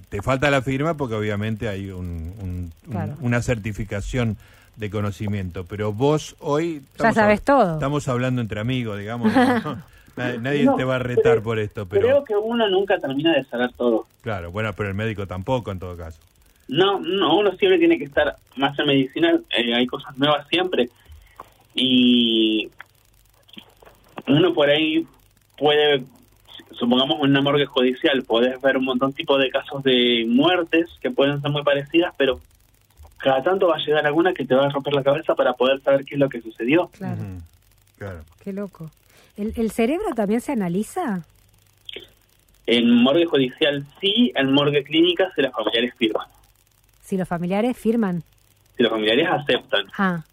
te 0.10 0.22
falta 0.22 0.50
la 0.50 0.62
firma 0.62 0.96
porque 0.96 1.16
obviamente 1.16 1.68
hay 1.68 1.92
un, 1.92 2.72
una 3.20 3.42
certificación 3.42 4.38
de 4.78 4.90
conocimiento, 4.90 5.66
pero 5.66 5.92
vos 5.92 6.36
hoy 6.40 6.82
ya 6.98 7.12
sabes 7.12 7.42
todo. 7.42 7.74
Estamos 7.74 8.08
hablando 8.08 8.42
entre 8.42 8.62
amigos, 8.62 8.98
digamos. 8.98 9.32
Nadie, 10.16 10.68
te 10.76 10.84
va 10.84 10.96
a 10.96 11.00
retar 11.00 11.42
por 11.42 11.60
esto, 11.60 11.86
pero 11.86 12.02
creo 12.02 12.24
que 12.26 12.36
uno 12.36 12.68
nunca 12.70 12.98
termina 12.98 13.34
de 13.34 13.44
saber 13.46 13.72
todo. 13.74 14.06
Claro, 14.22 14.52
bueno, 14.52 14.74
pero 14.74 14.90
el 14.90 14.96
médico 14.96 15.28
tampoco 15.28 15.72
en 15.72 15.80
todo 15.80 15.96
caso. 15.96 16.20
No, 16.70 17.00
no, 17.00 17.36
uno 17.36 17.52
siempre 17.56 17.80
tiene 17.80 17.98
que 17.98 18.06
estar 18.06 18.36
más 18.56 18.78
en 18.78 18.86
medicina, 18.86 19.40
eh, 19.58 19.74
hay 19.74 19.88
cosas 19.88 20.16
nuevas 20.20 20.48
siempre. 20.48 20.90
Y 21.74 22.70
uno 24.28 24.54
por 24.54 24.70
ahí 24.70 25.08
puede, 25.58 26.04
supongamos 26.72 27.18
en 27.22 27.32
una 27.32 27.42
morgue 27.42 27.66
judicial, 27.66 28.24
podés 28.24 28.62
ver 28.62 28.78
un 28.78 28.86
montón 28.86 29.14
tipo 29.14 29.40
de 29.40 29.50
casos 29.50 29.82
de 29.82 30.26
muertes 30.28 30.88
que 31.02 31.10
pueden 31.10 31.42
ser 31.42 31.50
muy 31.50 31.64
parecidas, 31.64 32.14
pero 32.18 32.40
cada 33.18 33.42
tanto 33.42 33.68
va 33.68 33.78
a 33.78 33.84
llegar 33.84 34.06
alguna 34.06 34.36
que 34.36 34.46
te 34.46 34.54
va 34.54 34.68
a 34.68 34.70
romper 34.70 34.94
la 34.94 35.04
cabeza 35.04 35.34
para 35.34 35.54
poder 35.54 35.82
saber 35.82 36.06
qué 36.06 36.16
es 36.16 36.20
lo 36.20 36.30
que 36.30 36.40
sucedió. 36.40 36.90
Claro. 36.90 37.18
claro. 37.98 38.24
Qué 38.44 38.54
loco. 38.54 38.92
¿El, 39.36 39.54
¿El 39.56 39.72
cerebro 39.72 40.14
también 40.16 40.40
se 40.40 40.52
analiza? 40.52 41.26
En 42.68 42.92
morgue 42.92 43.26
judicial 43.26 43.88
sí, 44.00 44.32
en 44.36 44.54
morgue 44.54 44.84
clínica 44.84 45.32
se 45.34 45.42
las 45.42 45.52
familiares 45.52 45.96
firman. 45.98 46.28
Si 47.10 47.18
los 47.18 47.28
familiares 47.28 47.76
firman. 47.76 48.22
Si 48.78 48.84
los 48.84 48.92
familiares 48.92 49.28
aceptan. 49.28 49.88
Ah. 49.98 50.24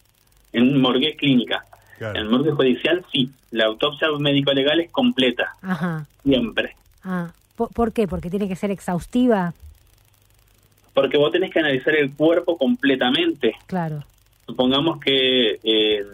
En 0.52 0.78
morgue 0.78 1.16
clínica. 1.16 1.64
En 1.98 2.28
morgue 2.28 2.50
judicial 2.50 3.02
sí. 3.10 3.30
La 3.50 3.64
autopsia 3.64 4.08
médico-legal 4.18 4.80
es 4.80 4.90
completa. 4.90 5.54
Ajá. 5.62 6.06
Siempre. 6.22 6.76
Ah. 7.02 7.32
¿Por, 7.56 7.94
qué? 7.94 8.06
Porque 8.06 8.28
tiene 8.28 8.46
que 8.46 8.56
ser 8.56 8.70
exhaustiva. 8.70 9.54
Porque 10.92 11.16
vos 11.16 11.32
tenés 11.32 11.50
que 11.50 11.60
analizar 11.60 11.96
el 11.96 12.12
cuerpo 12.12 12.58
completamente. 12.58 13.54
Claro. 13.66 14.04
Supongamos 14.44 15.00
que 15.00 15.58
eh, 15.64 16.04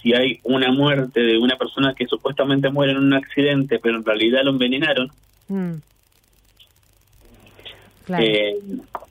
si 0.00 0.14
hay 0.14 0.38
una 0.44 0.70
muerte 0.70 1.18
de 1.18 1.36
una 1.36 1.56
persona 1.56 1.94
que 1.94 2.06
supuestamente 2.06 2.70
muere 2.70 2.92
en 2.92 2.98
un 2.98 3.14
accidente, 3.14 3.80
pero 3.80 3.96
en 3.96 4.04
realidad 4.04 4.42
lo 4.44 4.50
envenenaron, 4.50 5.10
mm. 5.48 5.72
Eh, 8.20 8.56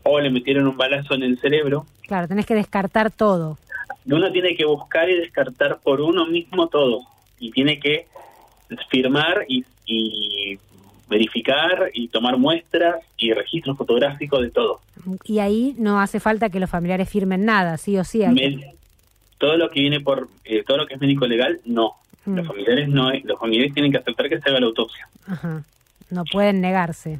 o 0.03 0.19
le 0.19 0.29
metieron 0.29 0.67
un 0.67 0.77
balazo 0.77 1.13
en 1.13 1.23
el 1.23 1.39
cerebro. 1.39 1.85
Claro, 2.07 2.27
tenés 2.27 2.45
que 2.45 2.55
descartar 2.55 3.11
todo. 3.11 3.57
Uno 4.05 4.31
tiene 4.31 4.55
que 4.55 4.65
buscar 4.65 5.09
y 5.09 5.15
descartar 5.15 5.79
por 5.79 6.01
uno 6.01 6.25
mismo 6.25 6.67
todo. 6.67 7.01
Y 7.39 7.51
tiene 7.51 7.79
que 7.79 8.07
firmar 8.89 9.45
y, 9.47 9.65
verificar 11.09 11.89
y 11.93 12.07
tomar 12.07 12.37
muestras 12.37 12.95
y 13.17 13.33
registros 13.33 13.77
fotográficos 13.77 14.41
de 14.41 14.49
todo. 14.49 14.79
Y 15.25 15.39
ahí 15.39 15.75
no 15.77 15.99
hace 15.99 16.21
falta 16.21 16.49
que 16.49 16.59
los 16.59 16.69
familiares 16.69 17.09
firmen 17.09 17.43
nada, 17.43 17.77
sí 17.77 17.97
o 17.97 18.03
sí. 18.03 18.21
Todo 19.37 19.57
lo 19.57 19.69
que 19.69 19.81
viene 19.81 19.99
por, 19.99 20.29
eh, 20.45 20.63
todo 20.65 20.77
lo 20.77 20.85
que 20.85 20.93
es 20.93 21.01
médico 21.01 21.27
legal, 21.27 21.59
no. 21.65 21.95
Mm. 22.25 22.35
Los 22.35 22.47
familiares 22.47 22.87
no, 22.87 23.11
los 23.23 23.39
familiares 23.39 23.73
tienen 23.73 23.91
que 23.91 23.97
aceptar 23.97 24.29
que 24.29 24.39
se 24.39 24.49
haga 24.49 24.59
la 24.59 24.67
autopsia. 24.67 25.09
Ajá. 25.27 25.63
No 26.09 26.23
pueden 26.25 26.61
negarse 26.61 27.19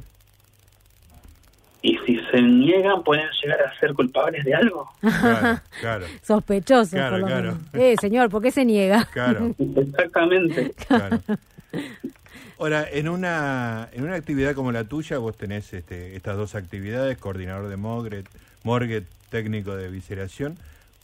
y 1.82 1.98
si 2.06 2.20
se 2.30 2.40
niegan 2.40 3.02
pueden 3.02 3.28
llegar 3.42 3.60
a 3.60 3.78
ser 3.78 3.92
culpables 3.92 4.44
de 4.44 4.54
algo. 4.54 4.88
Claro, 5.00 5.60
claro. 5.80 6.06
Sospechosos, 6.22 6.98
por 6.98 7.18
lo 7.18 7.58
Eh, 7.72 7.96
señor, 8.00 8.30
¿por 8.30 8.42
qué 8.42 8.50
se 8.50 8.64
niega? 8.64 9.04
Claro. 9.12 9.54
Exactamente. 9.58 10.72
Claro. 10.86 11.20
Ahora, 12.58 12.86
en 12.90 13.08
una, 13.08 13.88
en 13.92 14.04
una 14.04 14.14
actividad 14.14 14.54
como 14.54 14.70
la 14.70 14.84
tuya, 14.84 15.18
vos 15.18 15.36
tenés 15.36 15.72
este, 15.72 16.14
estas 16.14 16.36
dos 16.36 16.54
actividades, 16.54 17.18
coordinador 17.18 17.68
de 17.68 17.76
morgue, 17.76 18.24
morgue 18.62 19.02
técnico 19.30 19.74
de 19.74 19.90
visceración. 19.90 20.56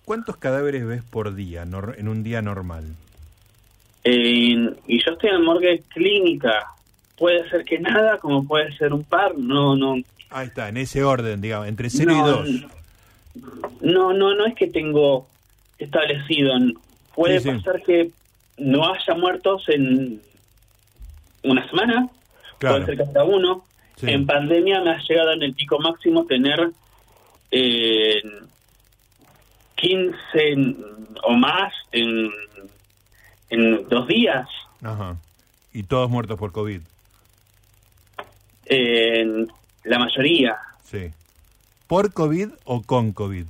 ¿Cuántos 0.05 0.37
cadáveres 0.37 0.87
ves 0.87 1.03
por 1.03 1.35
día, 1.35 1.65
en 1.65 2.09
un 2.09 2.23
día 2.23 2.43
normal? 2.43 2.85
y 4.05 5.05
yo 5.05 5.13
estoy 5.13 5.31
en 5.31 5.45
morgue 5.45 5.83
clínica. 5.89 6.67
Puede 7.19 7.49
ser 7.51 7.65
que 7.65 7.79
nada, 7.79 8.17
como 8.19 8.47
puede 8.47 8.73
ser 8.77 8.95
un 8.95 9.05
par. 9.05 9.37
No, 9.37 9.77
no, 9.77 9.97
Ahí 10.31 10.47
está, 10.49 10.69
en 10.69 10.77
ese 10.77 11.03
orden, 11.05 11.41
digamos, 11.41 11.69
entre 11.69 11.91
0 11.91 12.13
y 12.13 12.19
2. 12.19 12.67
No, 13.83 14.13
no, 14.13 14.35
no 14.35 14.47
es 14.47 14.55
que 14.55 14.67
tengo 14.69 15.27
establecido. 15.79 16.53
Puede 17.15 17.41
pasar 17.41 17.83
que 17.83 18.11
no 18.59 18.93
haya 18.93 19.15
muertos 19.15 19.65
en 19.69 20.21
una 21.43 21.69
semana, 21.69 22.09
puede 22.59 22.85
ser 22.85 22.97
que 22.97 23.03
hasta 23.03 23.25
uno. 23.25 23.65
En 24.01 24.27
pandemia 24.27 24.81
me 24.81 24.91
ha 24.91 24.99
llegado 24.99 25.33
en 25.33 25.43
el 25.43 25.55
pico 25.55 25.81
máximo 25.81 26.25
tener 26.25 26.71
eh, 27.51 28.23
15 29.75 30.77
o 31.25 31.33
más 31.33 31.73
en, 31.91 32.31
en 33.51 33.89
dos 33.89 34.07
días. 34.07 34.49
Ajá. 34.83 35.17
¿Y 35.73 35.83
todos 35.83 36.09
muertos 36.09 36.39
por 36.39 36.53
COVID? 36.53 36.81
Eh, 38.67 39.47
la 39.85 39.99
mayoría. 39.99 40.57
Sí. 40.85 41.11
¿Por 41.87 42.13
COVID 42.13 42.49
o 42.65 42.83
con 42.83 43.13
COVID? 43.13 43.45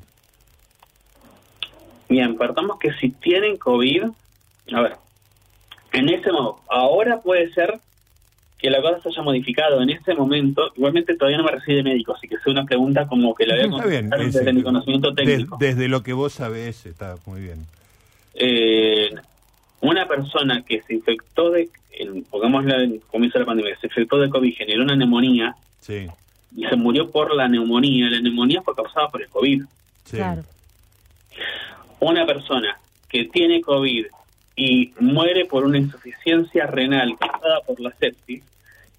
Bien, 2.08 2.36
partamos 2.36 2.78
que 2.78 2.92
si 2.94 3.10
tienen 3.10 3.56
COVID, 3.58 4.04
a 4.72 4.80
ver, 4.80 4.96
en 5.92 6.08
ese 6.08 6.32
momento, 6.32 6.62
ahora 6.68 7.20
puede 7.20 7.52
ser 7.52 7.80
que 8.58 8.70
la 8.70 8.82
cosa 8.82 9.00
se 9.00 9.08
haya 9.10 9.22
modificado 9.22 9.80
en 9.80 9.90
ese 9.90 10.14
momento, 10.14 10.72
igualmente 10.76 11.16
todavía 11.16 11.38
no 11.38 11.44
me 11.44 11.52
recibe 11.52 11.82
médico, 11.82 12.14
así 12.14 12.26
que 12.26 12.34
es 12.34 12.46
una 12.46 12.64
pregunta 12.64 13.06
como 13.06 13.34
que 13.34 13.46
la 13.46 13.54
voy 13.66 13.94
a 13.94 14.00
desde 14.00 14.52
mi 14.52 14.62
conocimiento 14.62 15.14
técnico. 15.14 15.56
Desde, 15.60 15.88
lo 15.88 16.02
que 16.02 16.12
vos 16.12 16.32
sabés, 16.32 16.84
está 16.84 17.16
muy 17.24 17.40
bien. 17.40 17.66
Eh, 18.34 19.10
una 19.80 20.08
persona 20.08 20.64
que 20.64 20.82
se 20.82 20.94
infectó 20.94 21.50
de, 21.50 21.70
pongamos 22.30 22.64
la 22.64 22.88
comienzo 23.10 23.38
de 23.38 23.44
la 23.44 23.46
pandemia, 23.46 23.78
se 23.80 23.86
infectó 23.86 24.18
de 24.18 24.28
COVID, 24.28 24.56
generó 24.56 24.82
una 24.82 24.96
neumonía, 24.96 25.54
sí 25.80 26.08
y 26.54 26.64
se 26.64 26.76
murió 26.76 27.10
por 27.10 27.34
la 27.34 27.48
neumonía. 27.48 28.08
La 28.10 28.20
neumonía 28.20 28.62
fue 28.62 28.74
causada 28.74 29.08
por 29.08 29.22
el 29.22 29.28
COVID. 29.28 29.64
Claro. 30.10 30.42
Una 32.00 32.26
persona 32.26 32.78
que 33.08 33.24
tiene 33.24 33.60
COVID 33.60 34.06
y 34.56 34.92
muere 35.00 35.44
por 35.44 35.64
una 35.64 35.78
insuficiencia 35.78 36.66
renal 36.66 37.16
causada 37.18 37.60
por 37.60 37.78
la 37.80 37.92
sepsis, 37.92 38.42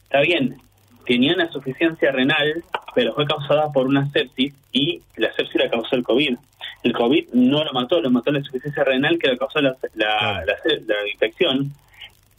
está 0.04 0.22
bien, 0.22 0.58
tenía 1.06 1.34
una 1.34 1.46
insuficiencia 1.46 2.12
renal, 2.12 2.64
pero 2.96 3.14
fue 3.14 3.26
causada 3.26 3.72
por 3.72 3.88
una 3.88 4.10
sepsis 4.12 4.54
y 4.72 5.02
la 5.18 5.34
sepsis 5.34 5.62
la 5.62 5.70
causó 5.70 5.96
el 5.96 6.04
COVID. 6.04 6.38
El 6.84 6.94
COVID 6.94 7.30
no 7.34 7.64
lo 7.64 7.74
mató, 7.74 8.00
lo 8.00 8.10
mató 8.10 8.32
la 8.32 8.40
insuficiencia 8.40 8.84
renal 8.84 9.20
que 9.20 9.28
le 9.28 9.38
causó 9.38 9.60
la, 9.60 9.76
la, 9.96 10.46
la 10.46 11.10
infección, 11.12 11.74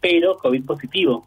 pero 0.01 0.39
COVID 0.39 0.65
positivo. 0.65 1.27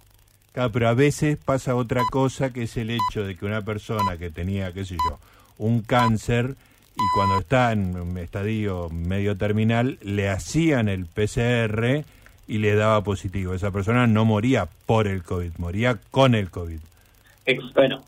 Claro, 0.54 0.72
pero 0.72 0.88
a 0.88 0.94
veces 0.94 1.38
pasa 1.38 1.76
otra 1.76 2.04
cosa 2.10 2.54
que 2.54 2.64
es 2.64 2.78
el 2.78 2.92
hecho 2.92 3.26
de 3.26 3.36
que 3.36 3.46
una 3.46 3.64
persona 3.64 4.18
que 4.18 4.30
tenía, 4.30 4.72
qué 4.72 4.86
sé 4.86 4.96
yo, 5.10 5.20
un 5.58 5.82
cáncer 5.82 6.56
y 6.96 7.02
cuando 7.16 7.40
está 7.40 7.72
en 7.72 7.96
un 7.96 8.18
estadio 8.20 8.88
medio 8.92 9.36
terminal 9.36 9.98
le 10.04 10.30
hacían 10.30 10.90
el 10.90 11.08
PCR 11.08 12.06
y 12.48 12.58
le 12.60 12.76
daba 12.76 13.04
positivo. 13.04 13.56
Esa 13.56 13.72
persona 13.72 14.06
no 14.06 14.26
moría 14.26 14.68
por 14.86 15.08
el 15.08 15.24
COVID, 15.24 15.54
moría 15.58 15.98
con 16.12 16.36
el 16.36 16.52
COVID. 16.52 16.80
bueno, 17.74 18.04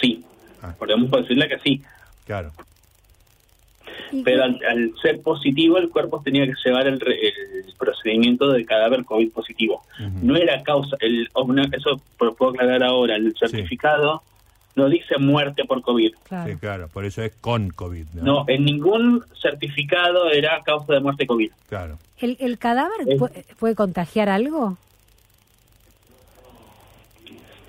sí, 0.00 0.24
ah. 0.62 0.74
podemos 0.78 1.10
decirle 1.10 1.48
que 1.48 1.58
sí. 1.58 1.82
Claro. 2.24 2.52
Pero 4.24 4.44
al, 4.44 4.92
ser 5.00 5.20
positivo, 5.22 5.78
el 5.78 5.88
cuerpo 5.88 6.20
tenía 6.22 6.44
que 6.46 6.54
llevar 6.64 6.86
el, 6.86 6.98
procedimiento 7.78 8.50
de 8.50 8.64
cadáver 8.64 9.04
COVID 9.04 9.32
positivo. 9.32 9.82
No 10.22 10.36
era 10.36 10.62
causa, 10.62 10.96
el, 11.00 11.28
eso 11.72 12.00
puedo 12.16 12.50
aclarar 12.50 12.82
ahora, 12.82 13.16
el 13.16 13.34
certificado 13.36 14.22
no 14.74 14.88
dice 14.88 15.18
muerte 15.18 15.64
por 15.64 15.82
COVID. 15.82 16.14
Claro. 16.28 16.50
Sí, 16.50 16.58
claro, 16.58 16.88
por 16.88 17.04
eso 17.04 17.22
es 17.22 17.32
con 17.40 17.70
COVID. 17.70 18.06
¿no? 18.14 18.44
en 18.48 18.64
ningún 18.64 19.24
certificado 19.40 20.30
era 20.30 20.60
causa 20.64 20.94
de 20.94 21.00
muerte 21.00 21.26
COVID. 21.26 21.50
Claro. 21.68 21.98
¿El, 22.18 22.58
cadáver 22.58 23.18
puede, 23.58 23.74
contagiar 23.74 24.28
algo? 24.28 24.78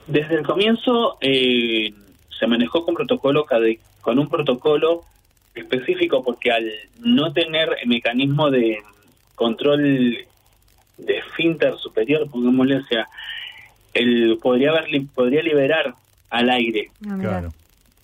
Desde 0.08 0.36
el 0.36 0.46
comienzo 0.46 1.18
eh, 1.22 1.94
se 2.38 2.48
manejó 2.48 2.86
con 2.86 2.94
protocolo 2.94 3.46
con 4.02 4.20
un 4.20 4.30
protocolo 4.30 5.04
específico 5.56 6.24
porque 6.24 6.52
al 6.52 6.72
no 7.00 7.32
tener 7.34 7.70
el 7.82 7.88
mecanismo 7.88 8.50
de 8.50 8.80
control 9.36 10.18
de 10.98 11.22
finter 11.36 11.76
superior, 11.78 12.30
pongámosle, 12.30 12.78
o 12.78 12.84
sea, 12.86 13.08
el 13.94 14.38
podría 14.42 14.72
haber 14.72 14.86
podría 15.14 15.42
liberar 15.42 15.94
al 16.30 16.50
aire. 16.50 16.90
Ah, 17.08 17.18
claro. 17.20 17.54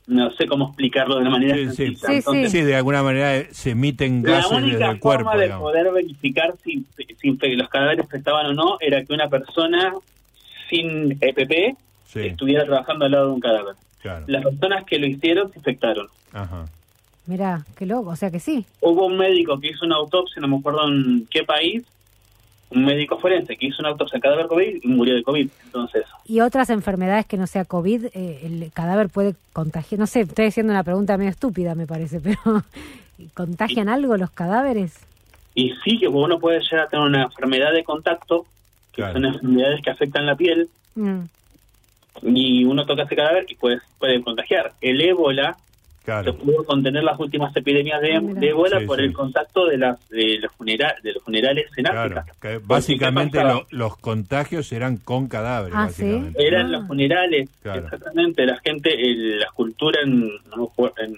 No 0.07 0.31
sé 0.31 0.47
cómo 0.47 0.67
explicarlo 0.69 1.15
de 1.15 1.21
una 1.21 1.29
manera 1.29 1.55
sí, 1.71 1.95
Sí, 1.95 2.49
sí. 2.49 2.61
de 2.61 2.75
alguna 2.75 3.03
manera 3.03 3.37
eh, 3.37 3.47
se 3.51 3.71
emiten 3.71 4.23
gases 4.23 4.63
desde 4.63 4.85
el 4.85 4.99
cuerpo. 4.99 5.29
La 5.29 5.35
única 5.35 5.37
forma 5.37 5.37
de 5.37 5.49
poder 5.49 5.91
verificar 5.91 6.55
si, 6.63 6.83
los 7.55 7.69
cadáveres 7.69 8.11
estaban 8.11 8.47
o 8.47 8.53
no 8.53 8.77
era 8.79 9.03
que 9.03 9.13
una 9.13 9.29
persona 9.29 9.93
sin 10.67 11.11
EPP 11.21 11.77
estuviera 12.15 12.65
trabajando 12.65 13.05
al 13.05 13.11
lado 13.11 13.27
de 13.27 13.33
un 13.33 13.39
cadáver. 13.39 13.75
Las 14.25 14.43
personas 14.43 14.83
que 14.85 14.97
lo 14.97 15.05
hicieron 15.05 15.51
se 15.51 15.59
infectaron. 15.59 16.07
Ajá. 16.33 16.65
Mira, 17.29 17.63
qué 17.77 17.85
loco, 17.85 18.09
o 18.09 18.15
sea 18.15 18.31
que 18.31 18.39
sí. 18.39 18.65
Hubo 18.81 19.05
un 19.05 19.15
médico 19.15 19.59
que 19.59 19.67
hizo 19.67 19.85
una 19.85 19.97
autopsia, 19.97 20.41
no 20.41 20.47
me 20.47 20.57
acuerdo 20.57 20.87
en 20.87 21.27
qué 21.29 21.43
país, 21.43 21.85
un 22.71 22.85
médico 22.85 23.19
forense 23.19 23.55
que 23.55 23.67
hizo 23.67 23.83
una 23.83 23.89
autopsia 23.89 24.15
al 24.15 24.23
cadáver 24.23 24.47
COVID 24.47 24.79
y 24.81 24.87
murió 24.87 25.13
de 25.13 25.21
COVID. 25.21 25.47
Entonces. 25.65 26.05
¿Y 26.25 26.39
otras 26.39 26.71
enfermedades 26.71 27.27
que 27.27 27.37
no 27.37 27.45
sea 27.45 27.65
COVID, 27.65 28.05
eh, 28.15 28.39
el 28.45 28.71
cadáver 28.73 29.09
puede 29.09 29.35
contagiar? 29.53 29.99
No 29.99 30.07
sé, 30.07 30.21
estoy 30.21 30.47
haciendo 30.47 30.73
una 30.73 30.83
pregunta 30.83 31.19
medio 31.19 31.29
estúpida, 31.29 31.75
me 31.75 31.85
parece, 31.85 32.19
pero 32.23 32.63
¿contagian 33.35 33.89
algo 33.89 34.17
los 34.17 34.31
cadáveres? 34.31 34.97
Y 35.53 35.75
sí, 35.83 35.99
que 35.99 36.07
uno 36.07 36.39
puede 36.39 36.61
llegar 36.61 36.87
a 36.87 36.89
tener 36.89 37.05
una 37.05 37.23
enfermedad 37.25 37.73
de 37.73 37.83
contacto, 37.83 38.47
que 38.91 39.03
son 39.03 39.23
enfermedades 39.23 39.83
que 39.83 39.91
afectan 39.91 40.25
la 40.25 40.35
piel, 40.35 40.67
mm. 40.95 41.19
y 42.23 42.63
uno 42.63 42.87
toca 42.87 43.03
ese 43.03 43.15
cadáver 43.15 43.45
y 43.47 43.53
puede, 43.53 43.81
puede 43.99 44.19
contagiar. 44.23 44.73
El 44.81 44.99
ébola 45.01 45.57
se 46.05 46.33
pudo 46.33 46.63
contener 46.63 47.03
las 47.03 47.19
últimas 47.19 47.55
epidemias 47.55 48.01
de, 48.01 48.15
ah, 48.15 48.21
ébola 48.41 48.81
por 48.85 48.99
el 48.99 49.13
contacto 49.13 49.65
de, 49.65 49.77
las, 49.77 50.09
de, 50.09 50.39
los 50.39 50.51
de 50.57 51.13
los 51.13 51.23
funerales 51.23 51.65
en 51.77 51.87
África. 51.87 52.25
básicamente 52.63 53.39
los 53.69 53.97
contagios 53.97 54.71
eran 54.71 54.97
con 54.97 55.27
cadáveres. 55.27 55.75
Ah, 55.75 55.89
eran 56.35 56.67
ah. 56.67 56.69
los 56.69 56.87
funerales, 56.87 57.49
exactamente. 57.63 58.45
La 58.45 58.57
gente, 58.59 58.95
la 58.95 59.45
escultura 59.45 60.01
en, 60.01 60.29
en 60.97 61.15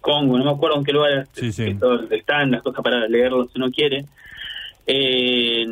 Congo, 0.00 0.38
no 0.38 0.44
me 0.44 0.50
acuerdo 0.50 0.78
en 0.78 0.84
qué 0.84 0.92
lugar 0.92 1.26
están 2.10 2.50
las 2.50 2.62
cosas 2.62 2.82
para 2.82 3.06
leerlo 3.08 3.46
si 3.46 3.58
uno 3.58 3.70
quiere. 3.70 4.04
Eh, 4.86 5.66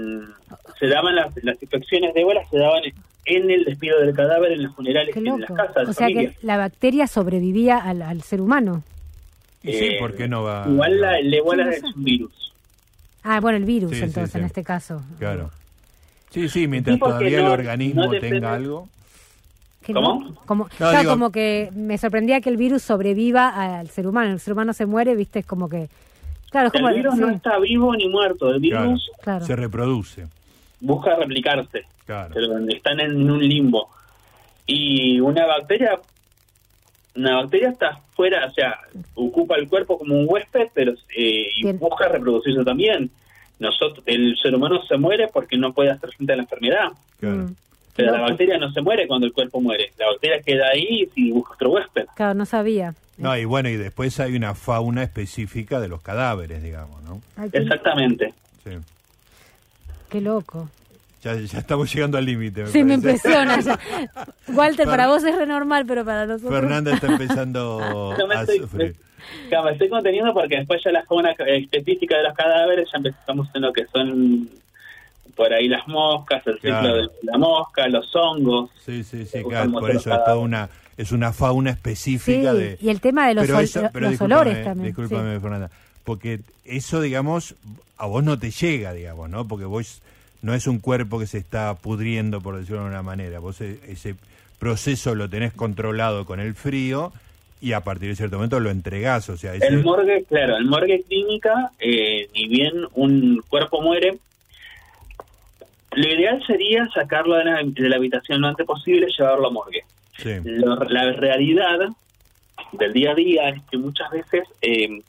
se 0.78 0.88
daban 0.88 1.14
las, 1.14 1.32
las 1.44 1.62
infecciones 1.62 2.14
de 2.14 2.20
ébola, 2.20 2.44
se 2.50 2.58
daban 2.58 2.82
en 3.24 3.50
el 3.50 3.64
despido 3.64 4.00
del 4.00 4.14
cadáver, 4.14 4.52
en 4.52 4.64
los 4.64 4.74
funerales, 4.74 5.16
en 5.16 5.40
las 5.40 5.50
casas. 5.50 5.88
O 5.88 5.92
sea 5.92 6.08
que 6.08 6.34
la 6.42 6.56
bacteria 6.56 7.06
sobrevivía 7.06 7.78
al, 7.78 8.22
ser 8.22 8.40
humano. 8.40 8.82
Y 9.62 9.72
sí, 9.72 9.84
eh, 9.84 9.96
¿por 9.98 10.14
qué 10.14 10.28
no 10.28 10.42
va? 10.42 10.66
Igual 10.68 11.00
la, 11.00 11.18
el 11.18 11.32
ébola 11.32 11.70
es 11.70 11.82
un 11.82 12.04
virus. 12.04 12.52
Ah, 13.22 13.40
bueno, 13.40 13.56
el 13.56 13.64
virus 13.64 13.92
entonces, 13.92 14.34
en 14.34 14.44
este 14.44 14.62
caso. 14.62 15.02
Claro. 15.18 15.50
Sí, 16.30 16.48
sí, 16.48 16.66
mientras 16.66 16.98
todavía 16.98 17.40
el 17.40 17.46
organismo 17.46 18.10
tenga 18.10 18.54
algo. 18.54 18.88
¿Cómo? 19.86 20.34
Como, 20.46 20.68
como 21.06 21.30
que 21.30 21.70
me 21.74 21.98
sorprendía 21.98 22.40
que 22.40 22.48
el 22.48 22.56
virus 22.56 22.82
sobreviva 22.82 23.78
al 23.78 23.88
ser 23.90 24.06
humano. 24.06 24.32
El 24.32 24.40
ser 24.40 24.54
humano 24.54 24.72
se 24.72 24.86
muere, 24.86 25.14
viste, 25.14 25.40
es 25.40 25.46
como 25.46 25.68
que... 25.68 25.88
Claro, 26.50 26.70
como, 26.70 26.88
el 26.88 26.96
virus 26.96 27.16
no 27.16 27.28
está 27.30 27.58
vivo 27.58 27.94
ni 27.94 28.08
muerto, 28.08 28.50
el 28.50 28.60
virus 28.60 29.10
se 29.44 29.56
reproduce 29.56 30.26
busca 30.84 31.16
replicarse, 31.16 31.84
pero 32.06 32.58
están 32.68 33.00
en 33.00 33.30
un 33.30 33.40
limbo. 33.40 33.88
Y 34.66 35.20
una 35.20 35.46
bacteria, 35.46 35.98
una 37.16 37.36
bacteria 37.36 37.70
está 37.70 38.00
fuera, 38.14 38.46
o 38.46 38.52
sea, 38.52 38.78
ocupa 39.14 39.56
el 39.56 39.68
cuerpo 39.68 39.98
como 39.98 40.14
un 40.14 40.26
huésped, 40.28 40.68
pero 40.72 40.92
eh, 41.16 41.48
y 41.56 41.72
busca 41.72 42.08
reproducirse 42.08 42.64
también. 42.64 43.10
Nosotros, 43.58 44.02
el 44.06 44.36
ser 44.42 44.54
humano 44.54 44.82
se 44.86 44.96
muere 44.96 45.28
porque 45.32 45.56
no 45.56 45.72
puede 45.72 45.90
hacer 45.90 46.10
frente 46.10 46.32
a 46.32 46.36
la 46.36 46.42
enfermedad. 46.42 46.92
Mm. 47.20 47.52
Pero 47.96 48.12
la 48.12 48.22
bacteria 48.22 48.58
no 48.58 48.72
se 48.72 48.80
muere 48.82 49.06
cuando 49.06 49.26
el 49.26 49.32
cuerpo 49.32 49.60
muere. 49.60 49.92
La 49.98 50.08
bacteria 50.08 50.42
queda 50.42 50.68
ahí 50.72 51.08
y 51.14 51.30
busca 51.30 51.54
otro 51.54 51.70
huésped. 51.70 52.06
Claro, 52.16 52.34
no 52.34 52.44
sabía. 52.44 52.94
No, 53.16 53.36
y 53.36 53.44
bueno, 53.44 53.68
y 53.68 53.76
después 53.76 54.18
hay 54.18 54.34
una 54.34 54.56
fauna 54.56 55.04
específica 55.04 55.78
de 55.78 55.86
los 55.86 56.02
cadáveres, 56.02 56.60
digamos, 56.62 57.00
¿no? 57.04 57.20
Exactamente. 57.52 58.34
Sí. 58.64 58.72
Qué 60.08 60.20
loco. 60.20 60.68
Ya, 61.24 61.32
estamos 61.32 61.92
llegando 61.92 62.18
al 62.18 62.26
límite. 62.26 62.66
Sí, 62.66 62.84
me 62.84 62.94
impresiona. 62.94 63.58
Walter, 64.48 64.86
para 64.86 65.06
vos 65.06 65.24
es 65.24 65.34
renormal, 65.34 65.86
pero 65.86 66.04
para 66.04 66.26
nosotros. 66.26 66.52
Fernanda 66.52 66.92
está 66.92 67.06
empezando 67.06 67.80
a 68.36 68.44
sufrir. 68.44 68.94
me 69.50 69.72
estoy 69.72 69.88
conteniendo 69.88 70.34
porque 70.34 70.58
después 70.58 70.82
ya 70.84 70.92
la 70.92 71.02
fauna 71.04 71.30
específica 71.30 72.18
de 72.18 72.24
los 72.24 72.34
cadáveres 72.34 72.90
ya 72.92 72.98
empezamos 72.98 73.48
en 73.54 73.62
lo 73.62 73.72
que 73.72 73.86
son 73.86 74.50
por 75.34 75.52
ahí 75.52 75.66
las 75.66 75.88
moscas, 75.88 76.46
el 76.46 76.60
ciclo 76.60 76.94
de 76.94 77.08
la 77.22 77.38
mosca, 77.38 77.88
los 77.88 78.14
hongos. 78.14 78.70
Sí, 78.84 79.02
sí, 79.02 79.24
sí, 79.24 79.42
claro, 79.42 79.72
por 79.72 79.90
eso 79.90 80.12
es 80.12 80.24
toda 80.24 80.36
una 80.36 80.68
es 80.96 81.10
una 81.10 81.32
fauna 81.32 81.70
específica 81.70 82.52
sí, 82.52 82.58
de 82.58 82.78
y 82.80 82.88
el 82.88 83.00
tema 83.00 83.26
de 83.26 83.34
los, 83.34 83.48
los 83.48 84.20
olores 84.20 84.62
también. 84.62 84.94
Discúlpame, 84.94 85.40
Fernanda, 85.40 85.70
porque 86.04 86.40
eso 86.64 87.00
digamos 87.00 87.56
a 87.96 88.06
vos 88.06 88.24
no 88.24 88.38
te 88.38 88.50
llega, 88.50 88.92
digamos, 88.92 89.30
¿no? 89.30 89.46
Porque 89.46 89.64
vos 89.64 90.02
no 90.42 90.54
es 90.54 90.66
un 90.66 90.78
cuerpo 90.78 91.18
que 91.18 91.26
se 91.26 91.38
está 91.38 91.74
pudriendo, 91.74 92.40
por 92.40 92.56
decirlo 92.56 92.82
de 92.82 92.88
una 92.88 93.02
manera. 93.02 93.38
Vos 93.38 93.60
e, 93.60 93.78
ese 93.88 94.14
proceso 94.58 95.14
lo 95.14 95.28
tenés 95.28 95.52
controlado 95.52 96.24
con 96.26 96.40
el 96.40 96.54
frío 96.54 97.12
y 97.60 97.72
a 97.72 97.80
partir 97.80 98.10
de 98.10 98.16
cierto 98.16 98.36
momento 98.36 98.60
lo 98.60 98.70
entregás. 98.70 99.28
O 99.30 99.36
sea, 99.36 99.54
El 99.54 99.82
morgue, 99.82 100.24
claro, 100.24 100.56
el 100.56 100.66
morgue 100.66 101.02
clínica, 101.08 101.70
eh, 101.78 102.28
ni 102.34 102.48
bien 102.48 102.72
un 102.94 103.42
cuerpo 103.48 103.80
muere, 103.80 104.18
lo 105.92 106.08
ideal 106.08 106.42
sería 106.46 106.86
sacarlo 106.92 107.36
de 107.36 107.44
la, 107.44 107.96
habitación 107.96 108.40
lo 108.40 108.48
antes 108.48 108.66
posible 108.66 109.06
y 109.08 109.12
llevarlo 109.16 109.48
a 109.48 109.50
morgue. 109.50 109.84
la 110.24 111.12
realidad 111.12 111.78
del 112.72 112.92
día 112.92 113.12
a 113.12 113.14
día 113.14 113.48
es 113.48 113.62
que 113.70 113.78
muchas 113.78 114.10
veces 114.10 114.42
eh, 114.60 115.00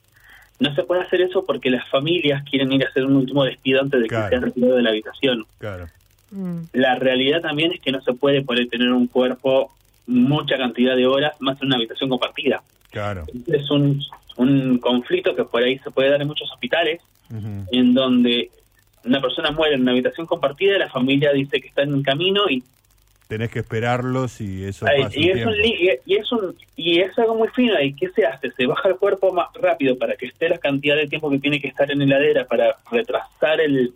no 0.59 0.73
se 0.73 0.83
puede 0.83 1.01
hacer 1.01 1.21
eso 1.21 1.45
porque 1.45 1.69
las 1.69 1.87
familias 1.89 2.43
quieren 2.49 2.71
ir 2.71 2.85
a 2.85 2.89
hacer 2.89 3.05
un 3.05 3.17
último 3.17 3.43
despido 3.43 3.81
antes 3.81 4.01
de 4.01 4.07
que 4.07 4.15
sea 4.15 4.39
retirado 4.39 4.75
de 4.75 4.81
la 4.81 4.89
habitación. 4.89 5.45
Claro. 5.57 5.87
Mm. 6.31 6.59
La 6.73 6.95
realidad 6.95 7.41
también 7.41 7.73
es 7.73 7.81
que 7.81 7.91
no 7.91 8.01
se 8.01 8.13
puede 8.13 8.41
poder 8.41 8.67
tener 8.67 8.91
un 8.91 9.07
cuerpo 9.07 9.71
mucha 10.07 10.57
cantidad 10.57 10.95
de 10.95 11.07
horas 11.07 11.33
más 11.39 11.61
en 11.61 11.67
una 11.67 11.77
habitación 11.77 12.09
compartida. 12.09 12.61
Claro. 12.91 13.25
Es 13.47 13.69
un, 13.71 14.01
un 14.37 14.77
conflicto 14.79 15.35
que 15.35 15.43
por 15.43 15.63
ahí 15.63 15.79
se 15.79 15.91
puede 15.91 16.09
dar 16.09 16.21
en 16.21 16.27
muchos 16.27 16.51
hospitales, 16.51 17.01
en 17.71 17.93
donde 17.93 18.51
una 19.03 19.19
persona 19.19 19.51
muere 19.51 19.75
en 19.75 19.81
una 19.81 19.91
habitación 19.91 20.27
compartida 20.27 20.75
y 20.75 20.79
la 20.79 20.89
familia 20.89 21.31
dice 21.33 21.59
que 21.59 21.67
está 21.67 21.81
en 21.81 21.93
un 21.93 22.03
camino 22.03 22.43
y 22.49 22.63
tenés 23.27 23.49
que 23.49 23.59
esperarlos 23.59 24.39
y 24.41 24.65
eso 24.65 24.85
y, 24.85 25.01
es 25.01 25.15
y, 25.15 25.29
es 26.13 26.27
y 26.75 26.99
es 26.99 27.17
algo 27.17 27.35
muy 27.35 27.47
fino 27.49 27.79
y 27.81 27.93
qué 27.93 28.09
se 28.09 28.25
hace 28.25 28.51
se 28.51 28.65
baja 28.67 28.89
el 28.89 28.97
cuerpo 28.97 29.33
más 29.33 29.47
rápido 29.55 29.97
para 29.97 30.15
que 30.15 30.27
esté 30.27 30.47
la 30.47 30.59
cantidad 30.59 30.95
de 30.95 31.07
tiempo 31.07 31.29
que 31.29 31.39
tiene 31.39 31.59
que 31.59 31.67
estar 31.67 31.89
en 31.89 31.99
la 31.99 32.05
heladera 32.05 32.45
para 32.45 32.77
retrasar 32.91 33.61
el 33.61 33.93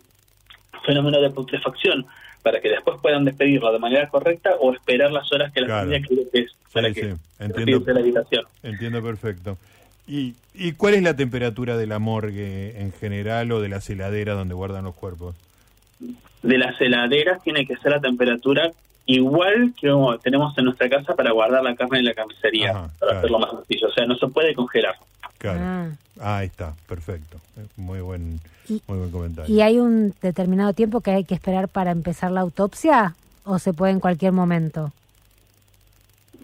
fenómeno 0.84 1.20
de 1.20 1.30
putrefacción 1.30 2.06
para 2.42 2.60
que 2.60 2.70
después 2.70 2.98
puedan 3.00 3.24
despedirlo 3.24 3.72
de 3.72 3.78
manera 3.78 4.08
correcta 4.08 4.56
o 4.58 4.72
esperar 4.72 5.12
las 5.12 5.30
horas 5.32 5.52
que 5.52 5.60
la 5.60 5.80
familia 5.80 6.00
quiere 6.02 6.22
que 6.32 6.38
es 6.40 6.56
para 6.72 6.92
que 6.92 7.16
entiendo, 7.38 7.92
la 7.92 8.00
habitación. 8.00 8.44
Entiendo 8.62 9.02
perfecto. 9.02 9.58
¿Y, 10.06 10.34
¿Y 10.54 10.72
cuál 10.72 10.94
es 10.94 11.02
la 11.02 11.14
temperatura 11.14 11.76
de 11.76 11.86
la 11.86 11.98
morgue 11.98 12.80
en 12.80 12.92
general 12.92 13.52
o 13.52 13.60
de 13.60 13.68
las 13.68 13.88
heladeras 13.90 14.36
donde 14.36 14.54
guardan 14.54 14.84
los 14.84 14.94
cuerpos? 14.94 15.34
De 16.42 16.58
las 16.58 16.80
heladeras 16.80 17.42
tiene 17.42 17.66
que 17.66 17.76
ser 17.76 17.92
la 17.92 18.00
temperatura 18.00 18.72
igual 19.06 19.74
que 19.80 19.90
tenemos 20.22 20.56
en 20.56 20.66
nuestra 20.66 20.88
casa 20.88 21.14
para 21.14 21.32
guardar 21.32 21.62
la 21.62 21.74
carne 21.74 21.98
en 21.98 22.04
la 22.04 22.14
carnicería, 22.14 22.88
para 22.98 23.18
hacerlo 23.18 23.38
más 23.38 23.50
sencillo. 23.50 23.88
O 23.88 23.92
sea, 23.92 24.06
no 24.06 24.16
se 24.16 24.28
puede 24.28 24.54
congelar. 24.54 24.94
Claro. 25.38 25.60
Ah, 25.62 25.90
Ah, 26.20 26.38
ahí 26.38 26.48
está, 26.48 26.74
perfecto. 26.86 27.38
Muy 27.76 28.00
buen, 28.00 28.40
muy 28.68 28.98
buen 28.98 29.10
comentario. 29.10 29.54
¿Y 29.54 29.62
hay 29.62 29.78
un 29.78 30.14
determinado 30.20 30.74
tiempo 30.74 31.00
que 31.00 31.12
hay 31.12 31.24
que 31.24 31.34
esperar 31.34 31.68
para 31.68 31.90
empezar 31.92 32.30
la 32.30 32.42
autopsia 32.42 33.14
o 33.44 33.58
se 33.58 33.72
puede 33.72 33.92
en 33.92 34.00
cualquier 34.00 34.32
momento? 34.32 34.92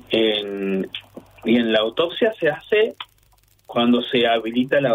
En, 0.08 0.90
y 1.44 1.56
en 1.56 1.72
la 1.72 1.80
autopsia 1.80 2.32
se 2.40 2.48
hace 2.48 2.94
cuando 3.66 4.00
se 4.02 4.26
habilita 4.26 4.80
la... 4.80 4.94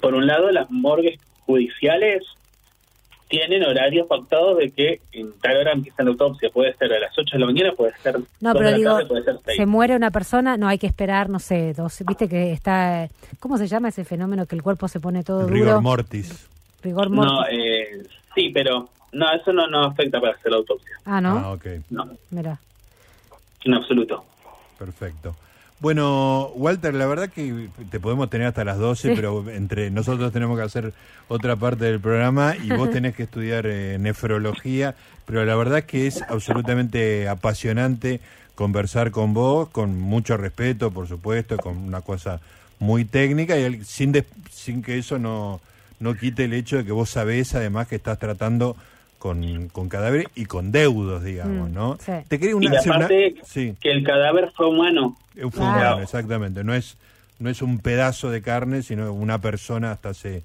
Por 0.00 0.14
un 0.14 0.26
lado, 0.26 0.50
las 0.50 0.70
morgues 0.70 1.20
judiciales 1.44 2.22
tienen 3.28 3.62
horarios 3.62 4.06
pactados 4.06 4.58
de 4.58 4.70
que 4.70 5.00
en 5.12 5.32
tal 5.40 5.58
hora 5.58 5.72
empieza 5.72 6.02
la 6.02 6.10
autopsia. 6.10 6.50
Puede 6.50 6.74
ser 6.74 6.92
a 6.92 6.98
las 6.98 7.16
8 7.16 7.30
de 7.32 7.38
la 7.38 7.46
mañana, 7.46 7.72
puede 7.72 7.92
ser. 8.02 8.16
No, 8.40 8.54
pero 8.54 8.72
digo, 8.72 8.98
se 9.44 9.66
muere 9.66 9.94
una 9.94 10.10
persona, 10.10 10.56
no 10.56 10.66
hay 10.66 10.78
que 10.78 10.86
esperar, 10.86 11.28
no 11.28 11.38
sé, 11.38 11.74
dos. 11.74 12.02
Viste 12.06 12.28
que 12.28 12.52
está. 12.52 13.08
¿Cómo 13.38 13.58
se 13.58 13.66
llama 13.66 13.88
ese 13.88 14.04
fenómeno 14.04 14.46
que 14.46 14.56
el 14.56 14.62
cuerpo 14.62 14.88
se 14.88 14.98
pone 14.98 15.22
todo 15.22 15.46
rigor 15.46 15.68
duro? 15.68 15.82
mortis. 15.82 16.48
Rigor 16.82 17.10
mortis. 17.10 17.32
No, 17.32 17.46
eh, 17.48 18.02
sí, 18.34 18.50
pero 18.52 18.88
no, 19.12 19.26
eso 19.32 19.52
no, 19.52 19.66
no 19.66 19.84
afecta 19.84 20.20
para 20.20 20.34
hacer 20.34 20.50
la 20.50 20.58
autopsia. 20.58 20.96
Ah, 21.04 21.20
¿no? 21.20 21.38
Ah, 21.38 21.52
ok. 21.52 21.66
No. 21.90 22.08
Mira. 22.30 22.58
En 23.64 23.74
absoluto. 23.74 24.24
Perfecto. 24.78 25.34
Bueno, 25.80 26.50
Walter, 26.56 26.92
la 26.92 27.06
verdad 27.06 27.30
que 27.30 27.68
te 27.90 28.00
podemos 28.00 28.28
tener 28.30 28.48
hasta 28.48 28.64
las 28.64 28.78
12, 28.78 29.14
pero 29.14 29.48
entre 29.48 29.90
nosotros 29.92 30.32
tenemos 30.32 30.58
que 30.58 30.64
hacer 30.64 30.92
otra 31.28 31.54
parte 31.54 31.84
del 31.84 32.00
programa 32.00 32.56
y 32.56 32.70
vos 32.70 32.90
tenés 32.92 33.14
que 33.14 33.22
estudiar 33.22 33.64
eh, 33.66 33.96
nefrología, 34.00 34.96
pero 35.24 35.44
la 35.44 35.54
verdad 35.54 35.84
que 35.84 36.08
es 36.08 36.22
absolutamente 36.22 37.28
apasionante 37.28 38.20
conversar 38.56 39.12
con 39.12 39.34
vos, 39.34 39.68
con 39.68 40.00
mucho 40.00 40.36
respeto, 40.36 40.90
por 40.90 41.06
supuesto, 41.06 41.56
con 41.58 41.76
una 41.76 42.00
cosa 42.00 42.40
muy 42.80 43.04
técnica 43.04 43.56
y 43.56 43.84
sin, 43.84 44.24
sin 44.50 44.82
que 44.82 44.98
eso 44.98 45.20
no, 45.20 45.60
no 46.00 46.14
quite 46.14 46.46
el 46.46 46.54
hecho 46.54 46.78
de 46.78 46.84
que 46.84 46.92
vos 46.92 47.10
sabés 47.10 47.54
además 47.54 47.86
que 47.86 47.96
estás 47.96 48.18
tratando 48.18 48.76
con, 49.18 49.68
con 49.68 49.88
cadáveres 49.88 50.28
y 50.34 50.46
con 50.46 50.72
deudos, 50.72 51.24
digamos, 51.24 51.70
mm, 51.70 51.74
¿no? 51.74 51.98
Te 52.28 52.38
quería 52.38 52.56
una, 52.56 52.72
y 52.72 52.76
aparte 52.76 53.34
que 53.52 53.90
el 53.90 54.04
cadáver 54.04 54.52
fue 54.56 54.68
humano. 54.68 55.16
Fue 55.34 55.64
humano, 55.64 56.00
exactamente. 56.00 56.64
No 56.64 56.74
es, 56.74 56.96
no 57.38 57.50
es 57.50 57.62
un 57.62 57.78
pedazo 57.78 58.30
de 58.30 58.42
carne, 58.42 58.82
sino 58.82 59.12
una 59.12 59.40
persona 59.40 59.92
hasta 59.92 60.10
hace 60.10 60.42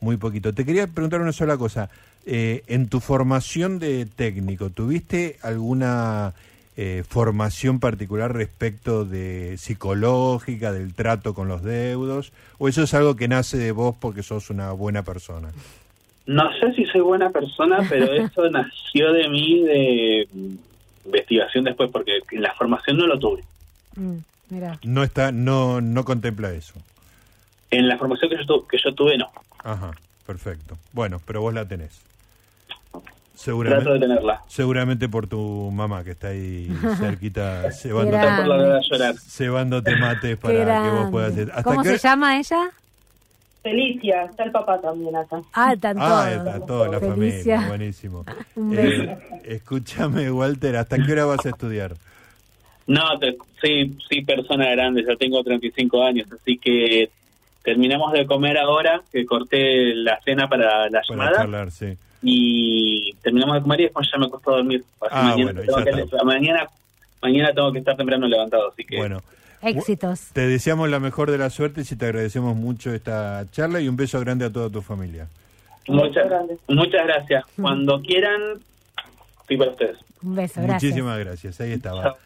muy 0.00 0.16
poquito. 0.16 0.52
Te 0.52 0.64
quería 0.64 0.86
preguntar 0.86 1.20
una 1.20 1.32
sola 1.32 1.56
cosa. 1.56 1.90
Eh, 2.26 2.62
en 2.68 2.88
tu 2.88 3.00
formación 3.00 3.78
de 3.78 4.06
técnico, 4.06 4.70
¿tuviste 4.70 5.38
alguna 5.42 6.32
eh, 6.76 7.04
formación 7.06 7.80
particular 7.80 8.32
respecto 8.32 9.04
de 9.04 9.56
psicológica, 9.58 10.72
del 10.72 10.94
trato 10.94 11.34
con 11.34 11.48
los 11.48 11.62
deudos? 11.62 12.32
¿O 12.58 12.68
eso 12.68 12.82
es 12.82 12.94
algo 12.94 13.16
que 13.16 13.28
nace 13.28 13.58
de 13.58 13.72
vos 13.72 13.94
porque 14.00 14.22
sos 14.22 14.48
una 14.48 14.72
buena 14.72 15.02
persona? 15.02 15.50
No 16.26 16.50
sé 16.58 16.72
si 16.74 16.84
soy 16.86 17.00
buena 17.00 17.30
persona, 17.30 17.86
pero 17.88 18.12
eso 18.12 18.48
nació 18.50 19.12
de 19.12 19.28
mí 19.28 19.60
de 19.62 20.28
investigación 21.04 21.64
después, 21.64 21.90
porque 21.90 22.20
en 22.30 22.42
la 22.42 22.54
formación 22.54 22.96
no 22.96 23.06
lo 23.06 23.18
tuve. 23.18 23.44
Mm, 23.96 24.18
no 24.84 25.02
está, 25.02 25.32
no, 25.32 25.80
no 25.80 26.04
contempla 26.04 26.52
eso. 26.52 26.74
En 27.70 27.88
la 27.88 27.98
formación 27.98 28.30
que 28.30 28.36
yo, 28.46 28.66
que 28.66 28.78
yo 28.82 28.94
tuve, 28.94 29.18
no. 29.18 29.30
Ajá, 29.62 29.90
perfecto. 30.26 30.78
Bueno, 30.92 31.20
pero 31.26 31.40
vos 31.40 31.52
la 31.52 31.66
tenés. 31.66 32.00
Seguramente, 33.34 33.84
Trato 33.84 33.94
de 33.94 34.06
tenerla. 34.06 34.42
Seguramente 34.46 35.08
por 35.08 35.26
tu 35.26 35.70
mamá 35.72 36.04
que 36.04 36.12
está 36.12 36.28
ahí 36.28 36.68
cerquita 36.98 37.72
cebándote, 37.72 39.18
cebándote 39.18 39.96
mates 39.96 40.36
para 40.38 40.82
que 40.84 40.90
vos 40.90 41.10
puedas... 41.10 41.36
¿Hasta 41.36 41.62
¿Cómo 41.62 41.82
se 41.82 41.98
llama 41.98 42.38
ella? 42.38 42.70
Felicia, 43.64 44.24
está 44.24 44.44
el 44.44 44.52
papá 44.52 44.78
también 44.78 45.16
acá. 45.16 45.40
Ah, 45.54 45.72
están 45.72 45.96
ah, 45.98 46.30
está 46.30 46.66
toda 46.66 46.86
la 46.86 47.00
familia, 47.00 47.64
buenísimo. 47.66 48.24
Eh, 48.76 49.16
escúchame, 49.44 50.30
Walter, 50.30 50.76
¿hasta 50.76 50.98
qué 50.98 51.12
hora 51.12 51.24
vas 51.24 51.46
a 51.46 51.48
estudiar? 51.48 51.94
No, 52.86 53.02
sí, 53.62 53.96
sí, 54.06 54.20
persona 54.20 54.70
grande, 54.70 55.02
ya 55.08 55.16
tengo 55.16 55.42
35 55.42 56.04
años, 56.04 56.28
así 56.30 56.58
que 56.58 57.08
terminamos 57.62 58.12
de 58.12 58.26
comer 58.26 58.58
ahora, 58.58 59.00
que 59.10 59.24
corté 59.24 59.94
la 59.94 60.20
cena 60.22 60.46
para 60.46 60.90
la 60.90 61.00
llamada. 61.08 61.70
sí. 61.70 61.96
Y 62.20 63.14
terminamos 63.22 63.56
de 63.56 63.62
comer 63.62 63.80
y 63.80 63.84
después 63.84 64.06
ya 64.12 64.18
me 64.18 64.28
costó 64.28 64.56
dormir. 64.56 64.84
ah, 65.10 65.34
mañana, 65.36 65.62
bueno, 65.66 66.24
mañana, 66.24 66.68
mañana 67.22 67.52
tengo 67.54 67.72
que 67.72 67.78
estar 67.78 67.96
temprano 67.96 68.28
levantado, 68.28 68.68
así 68.70 68.84
que... 68.84 68.98
Bueno. 68.98 69.22
Éxitos. 69.64 70.28
Te 70.32 70.46
deseamos 70.46 70.88
la 70.88 71.00
mejor 71.00 71.30
de 71.30 71.38
las 71.38 71.52
suertes 71.52 71.90
y 71.92 71.96
te 71.96 72.06
agradecemos 72.06 72.56
mucho 72.56 72.92
esta 72.92 73.44
charla 73.50 73.80
y 73.80 73.88
un 73.88 73.96
beso 73.96 74.20
grande 74.20 74.44
a 74.44 74.52
toda 74.52 74.70
tu 74.70 74.82
familia. 74.82 75.28
Muchas, 75.88 76.26
muchas 76.68 77.06
gracias. 77.06 77.44
Cuando 77.60 78.00
quieran, 78.00 78.40
estoy 79.40 79.56
para 79.56 79.70
ustedes. 79.70 79.98
Un 80.22 80.34
beso, 80.34 80.60
gracias. 80.62 80.82
Muchísimas 80.82 81.18
gracias. 81.18 81.60
Ahí 81.60 81.72
estaba. 81.72 82.16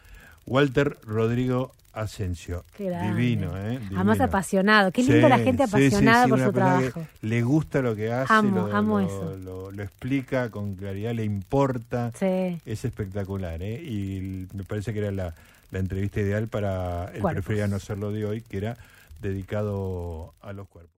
Walter 0.45 0.97
Rodrigo 1.05 1.71
Asensio. 1.93 2.63
Divino, 2.77 3.51
¿eh? 3.57 3.79
Además 3.95 4.21
apasionado. 4.21 4.91
Qué 4.91 5.03
lindo 5.03 5.27
la 5.27 5.39
gente 5.39 5.63
apasionada 5.63 6.27
por 6.27 6.39
su 6.39 6.51
trabajo. 6.51 7.05
Le 7.21 7.41
gusta 7.41 7.81
lo 7.81 7.95
que 7.95 8.11
hace. 8.11 8.33
Amo, 8.33 8.67
lo, 8.67 8.75
amo 8.75 8.99
eso. 8.99 9.37
Lo, 9.37 9.69
explica 9.81 10.49
con 10.49 10.75
claridad, 10.75 11.13
le 11.13 11.23
importa. 11.23 12.11
Es 12.21 12.85
espectacular, 12.85 13.61
¿eh? 13.61 13.81
Y 13.81 14.47
me 14.53 14.63
parece 14.63 14.93
que 14.93 14.99
era 14.99 15.11
la 15.11 15.33
la 15.71 15.79
entrevista 15.79 16.19
ideal 16.19 16.47
para 16.47 17.11
el 17.13 17.21
prefería 17.21 17.67
no 17.67 17.75
hacerlo 17.75 18.11
de 18.11 18.25
hoy, 18.25 18.41
que 18.41 18.57
era 18.57 18.77
dedicado 19.21 20.33
a 20.41 20.53
los 20.53 20.67
cuerpos. 20.67 20.95